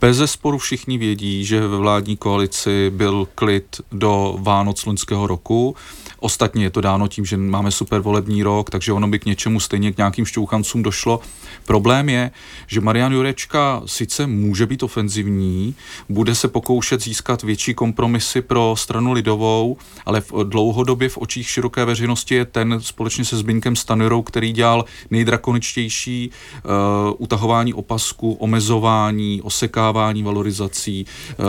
bez 0.00 0.16
zesporu 0.16 0.58
všichni 0.58 0.98
vědí, 0.98 1.44
že 1.44 1.60
ve 1.60 1.76
vládní 1.76 2.16
koalici 2.16 2.90
byl 2.90 3.28
klid 3.34 3.80
do 3.92 4.36
Vánoc 4.38 4.86
loňského 4.86 5.26
roku. 5.26 5.76
Ostatně 6.22 6.64
je 6.64 6.70
to 6.70 6.80
dáno 6.80 7.08
tím, 7.08 7.24
že 7.24 7.36
máme 7.36 7.70
super 7.70 8.00
volební 8.00 8.42
rok, 8.42 8.70
takže 8.70 8.92
ono 8.92 9.08
by 9.08 9.18
k 9.18 9.24
něčemu 9.24 9.60
stejně 9.60 9.92
k 9.92 9.96
nějakým 9.96 10.26
šťouchancům 10.26 10.82
došlo. 10.82 11.20
Problém 11.66 12.08
je, 12.08 12.30
že 12.66 12.80
Marian 12.80 13.12
Jurečka 13.12 13.82
sice 13.86 14.26
může 14.26 14.66
být 14.66 14.82
ofenzivní, 14.82 15.74
bude 16.08 16.34
se 16.34 16.48
pokoušet 16.48 17.02
získat 17.02 17.42
větší 17.42 17.74
kompromisy 17.74 18.42
pro 18.42 18.74
stranu 18.78 19.12
lidovou, 19.12 19.76
ale 20.06 20.20
v 20.20 20.32
dlouhodobě 20.44 21.08
v 21.08 21.18
očích 21.18 21.48
široké 21.48 21.84
veřejnosti 21.84 22.34
je 22.34 22.44
ten 22.44 22.76
společně 22.80 23.24
se 23.24 23.36
Zbinkem 23.36 23.76
Stanurou, 23.76 24.22
který 24.22 24.52
dělal 24.52 24.84
nejdrakoničtější 25.10 26.30
uh, 26.30 26.70
utahování 27.18 27.74
opasku, 27.74 28.32
omezování, 28.32 29.42
osekávání 29.42 30.22
valorizací, 30.22 31.06
uh, 31.38 31.46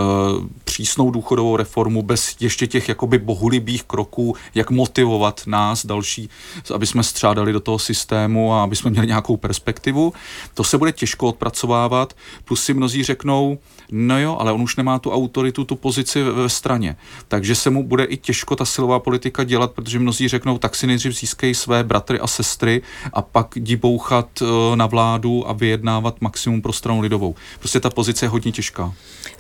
přísnou 0.64 1.12
důchodovou 1.12 1.58
reformu 1.58 2.02
bez 2.02 2.36
ještě 2.40 2.68
těch 2.68 2.90
jakoby 2.90 3.18
bohulibých 3.18 3.84
kroků, 3.84 4.36
jak 4.56 4.63
motivovat 4.72 5.42
nás 5.46 5.86
další, 5.86 6.30
aby 6.74 6.88
jsme 6.88 7.04
střádali 7.04 7.54
do 7.54 7.60
toho 7.60 7.80
systému 7.80 8.54
a 8.54 8.64
aby 8.64 8.76
jsme 8.76 8.92
měli 8.92 9.08
nějakou 9.08 9.38
perspektivu. 9.38 10.14
To 10.54 10.64
se 10.64 10.78
bude 10.78 10.92
těžko 10.92 11.28
odpracovávat, 11.28 12.14
plus 12.46 12.64
si 12.64 12.74
mnozí 12.74 13.04
řeknou, 13.04 13.60
no 13.92 14.20
jo, 14.20 14.38
ale 14.40 14.52
on 14.52 14.62
už 14.62 14.76
nemá 14.76 15.00
tu 15.00 15.12
autoritu, 15.12 15.64
tu 15.64 15.76
pozici 15.76 16.24
ve 16.24 16.50
straně. 16.50 16.96
Takže 17.28 17.56
se 17.56 17.70
mu 17.70 17.84
bude 17.84 18.04
i 18.04 18.18
těžko 18.18 18.56
ta 18.56 18.66
silová 18.66 19.00
politika 19.00 19.44
dělat, 19.44 19.72
protože 19.72 20.00
mnozí 20.00 20.28
řeknou, 20.28 20.58
tak 20.58 20.76
si 20.76 20.88
nejdřív 20.88 21.20
získej 21.20 21.56
své 21.56 21.84
bratry 21.84 22.20
a 22.20 22.28
sestry 22.28 22.82
a 23.14 23.22
pak 23.22 23.56
jdi 23.56 23.76
bouchat 23.76 24.30
eh, 24.42 24.76
na 24.76 24.86
vládu 24.86 25.50
a 25.50 25.54
vyjednávat 25.54 26.22
maximum 26.22 26.62
pro 26.62 26.74
stranu 26.74 27.02
lidovou. 27.02 27.36
Prostě 27.60 27.80
ta 27.80 27.90
pozice 27.90 28.26
je 28.26 28.30
hodně 28.30 28.52
těžká. 28.52 28.94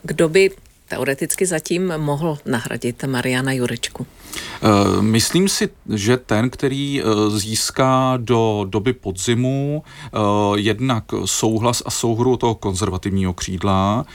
Kdo 0.03 0.29
by 0.29 0.51
teoreticky 0.93 1.45
zatím 1.45 1.93
mohl 1.97 2.37
nahradit 2.45 3.03
Mariana 3.03 3.51
Jurečku? 3.51 4.05
Eh, 4.35 5.01
myslím 5.01 5.49
si, 5.49 5.69
že 5.93 6.17
ten, 6.17 6.49
který 6.49 7.01
eh, 7.01 7.05
získá 7.29 8.13
do 8.17 8.65
doby 8.69 8.93
podzimu 8.93 9.83
eh, 9.85 10.17
jednak 10.55 11.03
souhlas 11.25 11.83
a 11.85 11.91
souhru 11.91 12.37
toho 12.37 12.55
konzervativního 12.55 13.33
křídla, 13.33 14.05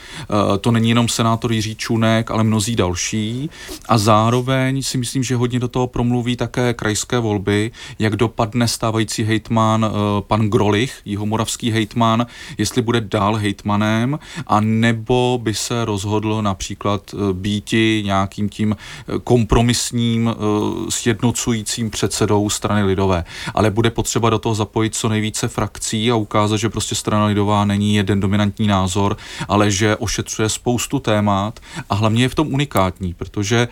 to 0.61 0.71
není 0.71 0.89
jenom 0.89 1.07
senátor 1.07 1.51
Jiří 1.51 1.75
Čunek, 1.75 2.31
ale 2.31 2.43
mnozí 2.43 2.75
další. 2.75 3.49
A 3.89 3.97
zároveň 3.97 4.83
si 4.83 4.97
myslím, 4.97 5.23
že 5.23 5.35
hodně 5.35 5.59
do 5.59 5.67
toho 5.67 5.87
promluví 5.87 6.35
také 6.35 6.73
krajské 6.73 7.19
volby, 7.19 7.71
jak 7.99 8.15
dopadne 8.15 8.67
stávající 8.67 9.23
hejtman 9.23 9.91
pan 10.19 10.49
Grolich, 10.49 11.01
jihomoravský 11.05 11.71
hejtman, 11.71 12.25
jestli 12.57 12.81
bude 12.81 13.01
dál 13.01 13.35
hejtmanem 13.35 14.19
a 14.47 14.59
nebo 14.59 15.39
by 15.43 15.53
se 15.53 15.85
rozhodl 15.85 16.41
například 16.41 16.68
býti 17.33 18.01
nějakým 18.05 18.49
tím 18.49 18.75
kompromisním 19.23 20.19
jedním 20.19 20.27
uh, 20.27 20.89
sjednocujícím 20.89 21.89
předsedou 21.89 22.49
strany 22.49 22.83
lidové. 22.83 23.23
Ale 23.53 23.71
bude 23.71 23.89
potřeba 23.89 24.29
do 24.29 24.39
toho 24.39 24.55
zapojit 24.55 24.95
co 24.95 25.09
nejvíce 25.09 25.47
frakcí 25.47 26.11
a 26.11 26.15
ukázat, 26.15 26.57
že 26.57 26.69
prostě 26.69 26.95
strana 26.95 27.25
lidová 27.25 27.65
není 27.65 27.95
jeden 27.95 28.19
dominantní 28.19 28.67
názor, 28.67 29.17
ale 29.47 29.71
že 29.71 29.95
ošetřuje 29.95 30.49
spoustu 30.49 30.99
témat 30.99 31.59
a 31.89 31.95
hlavně 31.95 32.23
je 32.23 32.29
v 32.29 32.35
tom 32.35 32.53
unikátní, 32.53 33.13
protože 33.13 33.67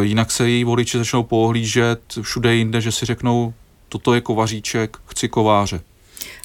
jinak 0.00 0.30
se 0.30 0.50
její 0.50 0.64
voliči 0.64 0.98
začnou 0.98 1.22
pohlížet 1.22 2.00
všude 2.22 2.54
jinde, 2.54 2.80
že 2.80 2.92
si 2.92 3.06
řeknou, 3.06 3.54
toto 3.88 4.14
je 4.14 4.20
kovaříček, 4.20 4.96
chci 5.06 5.28
kováře. 5.28 5.80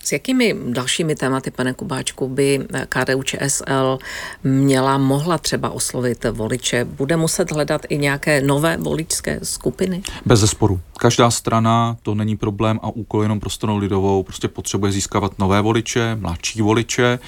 S 0.04 0.12
jakými 0.12 0.56
dalšími 0.70 1.16
tématy, 1.16 1.52
pane 1.52 1.74
Kubáčku, 1.74 2.30
by 2.30 2.68
KDU 2.90 3.24
ČSL 3.24 4.00
měla, 4.44 4.98
mohla 4.98 5.38
třeba 5.38 5.70
oslovit 5.70 6.26
voliče? 6.32 6.86
Bude 6.86 7.18
muset 7.18 7.52
hledat 7.52 7.82
i 7.90 7.98
nějaké 7.98 8.42
nové 8.42 8.78
voličské 8.78 9.40
skupiny? 9.44 10.02
Bez 10.26 10.40
zesporu. 10.40 10.80
Každá 10.98 11.32
strana, 11.32 11.98
to 12.04 12.16
není 12.16 12.38
problém 12.38 12.80
a 12.84 12.90
úkol 12.90 13.22
jenom 13.22 13.40
pro 13.40 13.50
stranu 13.50 13.78
lidovou, 13.78 14.24
prostě 14.24 14.48
potřebuje 14.48 14.92
získávat 14.92 15.40
nové 15.40 15.62
voliče, 15.62 16.18
mladší 16.20 16.62
voliče, 16.62 17.20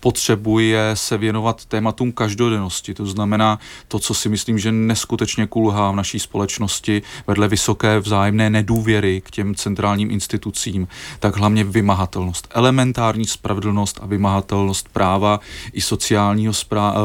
potřebuje 0.00 0.90
se 0.94 1.18
věnovat 1.18 1.64
tématům 1.64 2.12
každodennosti. 2.12 2.94
To 2.94 3.06
znamená 3.06 3.58
to, 3.88 3.98
co 3.98 4.14
si 4.14 4.28
myslím, 4.28 4.58
že 4.58 4.72
neskutečně 4.72 5.46
kulhá 5.46 5.90
v 5.90 5.96
naší 5.96 6.18
společnosti 6.18 7.02
vedle 7.26 7.48
vysoké 7.48 8.00
vzájemné 8.00 8.50
nedůvěry 8.50 9.20
k 9.20 9.30
těm 9.30 9.54
centrálním 9.54 10.10
institucím, 10.10 10.88
tak 11.20 11.36
hlavně 11.36 11.64
vymahatelnost. 12.14 12.48
Elementární 12.50 13.24
spravedlnost 13.24 13.98
a 14.02 14.06
vymahatelnost 14.06 14.88
práva 14.88 15.40
i 15.72 15.80
sociálního 15.80 16.52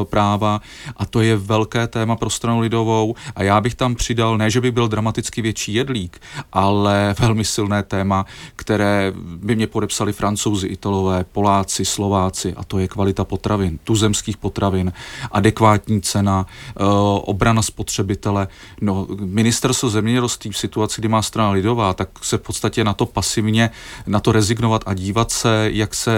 práva 0.03 0.61
a 0.97 1.05
to 1.05 1.21
je 1.21 1.37
velké 1.37 1.87
téma 1.87 2.15
pro 2.15 2.29
stranu 2.29 2.59
lidovou 2.59 3.15
a 3.35 3.43
já 3.43 3.61
bych 3.61 3.75
tam 3.75 3.95
přidal, 3.95 4.37
ne, 4.37 4.49
že 4.49 4.61
by 4.61 4.71
byl 4.71 4.87
dramaticky 4.87 5.41
větší 5.41 5.73
jedlík, 5.73 6.21
ale 6.53 7.15
velmi 7.19 7.45
silné 7.45 7.83
téma, 7.83 8.25
které 8.55 9.13
by 9.15 9.55
mě 9.55 9.67
podepsali 9.67 10.13
francouzi, 10.13 10.67
italové, 10.67 11.25
Poláci, 11.31 11.85
Slováci 11.85 12.53
a 12.53 12.63
to 12.63 12.79
je 12.79 12.87
kvalita 12.87 13.23
potravin, 13.23 13.79
tuzemských 13.83 14.37
potravin, 14.37 14.93
adekvátní 15.31 16.01
cena, 16.01 16.45
uh, 16.79 16.87
obrana 17.21 17.61
spotřebitele. 17.61 18.47
No, 18.81 19.07
ministerstvo 19.19 19.89
zemědělství 19.89 20.51
v 20.51 20.57
situaci, 20.57 21.01
kdy 21.01 21.07
má 21.07 21.21
strana 21.21 21.51
lidová, 21.51 21.93
tak 21.93 22.09
se 22.21 22.37
v 22.37 22.41
podstatě 22.41 22.83
na 22.83 22.93
to 22.93 23.05
pasivně, 23.05 23.69
na 24.07 24.19
to 24.19 24.31
rezignovat 24.31 24.83
a 24.85 24.93
dívat 24.99 25.31
se, 25.31 25.69
jak 25.71 25.95
se, 25.95 26.11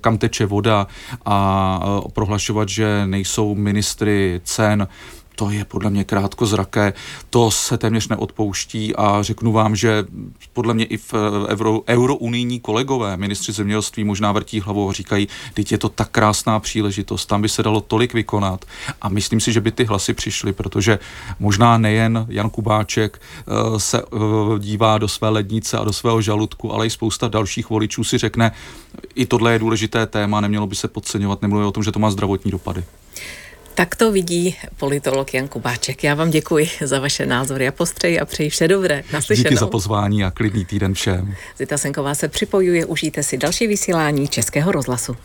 kam 0.00 0.18
teče 0.18 0.46
voda 0.46 0.86
a 1.24 1.80
uh, 1.84 2.10
prohlašovat, 2.12 2.68
že 2.68 3.06
nejsou 3.06 3.54
ministry 3.54 4.40
cen, 4.44 4.88
to 5.36 5.50
je 5.50 5.64
podle 5.64 5.90
mě 5.90 6.04
krátkozraké, 6.04 6.92
to 7.30 7.50
se 7.50 7.78
téměř 7.78 8.08
neodpouští 8.08 8.96
a 8.96 9.22
řeknu 9.22 9.52
vám, 9.52 9.76
že 9.76 10.04
podle 10.52 10.74
mě 10.74 10.84
i 10.84 10.96
v 10.96 11.14
euro, 11.48 11.82
eurounijní 11.88 12.60
kolegové, 12.60 13.16
ministři 13.16 13.52
zemědělství 13.52 14.04
možná 14.04 14.32
vrtí 14.32 14.60
hlavou 14.60 14.90
a 14.90 14.92
říkají, 14.92 15.28
teď 15.54 15.72
je 15.72 15.78
to 15.78 15.88
tak 15.88 16.10
krásná 16.10 16.60
příležitost, 16.60 17.26
tam 17.26 17.42
by 17.42 17.48
se 17.48 17.62
dalo 17.62 17.80
tolik 17.80 18.14
vykonat 18.14 18.64
a 19.02 19.08
myslím 19.08 19.40
si, 19.40 19.52
že 19.52 19.60
by 19.60 19.72
ty 19.72 19.84
hlasy 19.84 20.14
přišly, 20.14 20.52
protože 20.52 20.98
možná 21.40 21.78
nejen 21.78 22.26
Jan 22.28 22.50
Kubáček 22.50 23.22
uh, 23.46 23.78
se 23.78 24.02
uh, 24.02 24.58
dívá 24.58 24.98
do 24.98 25.08
své 25.08 25.28
lednice 25.28 25.78
a 25.78 25.84
do 25.84 25.92
svého 25.92 26.22
žaludku, 26.22 26.72
ale 26.72 26.86
i 26.86 26.90
spousta 26.90 27.28
dalších 27.28 27.70
voličů 27.70 28.04
si 28.04 28.18
řekne, 28.18 28.52
i 29.14 29.26
tohle 29.26 29.52
je 29.52 29.58
důležité 29.58 30.06
téma, 30.06 30.40
nemělo 30.40 30.66
by 30.66 30.76
se 30.76 30.88
podceňovat, 30.88 31.42
nemluvím 31.42 31.68
o 31.68 31.72
tom, 31.72 31.82
že 31.82 31.92
to 31.92 31.98
má 31.98 32.10
zdravotní 32.10 32.50
dopady. 32.50 32.84
Tak 33.76 33.96
to 33.96 34.12
vidí 34.12 34.56
politolog 34.76 35.34
Jan 35.34 35.48
Kubáček. 35.48 36.04
Já 36.04 36.14
vám 36.14 36.30
děkuji 36.30 36.68
za 36.80 37.00
vaše 37.00 37.26
názory 37.26 37.68
a 37.68 37.72
postřeji 37.72 38.20
a 38.20 38.24
přeji 38.24 38.50
vše 38.50 38.68
dobré. 38.68 39.04
Naslyšenou. 39.12 39.48
Díky 39.48 39.56
za 39.56 39.66
pozvání 39.66 40.24
a 40.24 40.30
klidný 40.30 40.64
týden 40.64 40.94
všem. 40.94 41.34
Zita 41.58 41.78
Senková 41.78 42.14
se 42.14 42.28
připojuje, 42.28 42.86
užijte 42.86 43.22
si 43.22 43.38
další 43.38 43.66
vysílání 43.66 44.28
Českého 44.28 44.72
rozhlasu. 44.72 45.16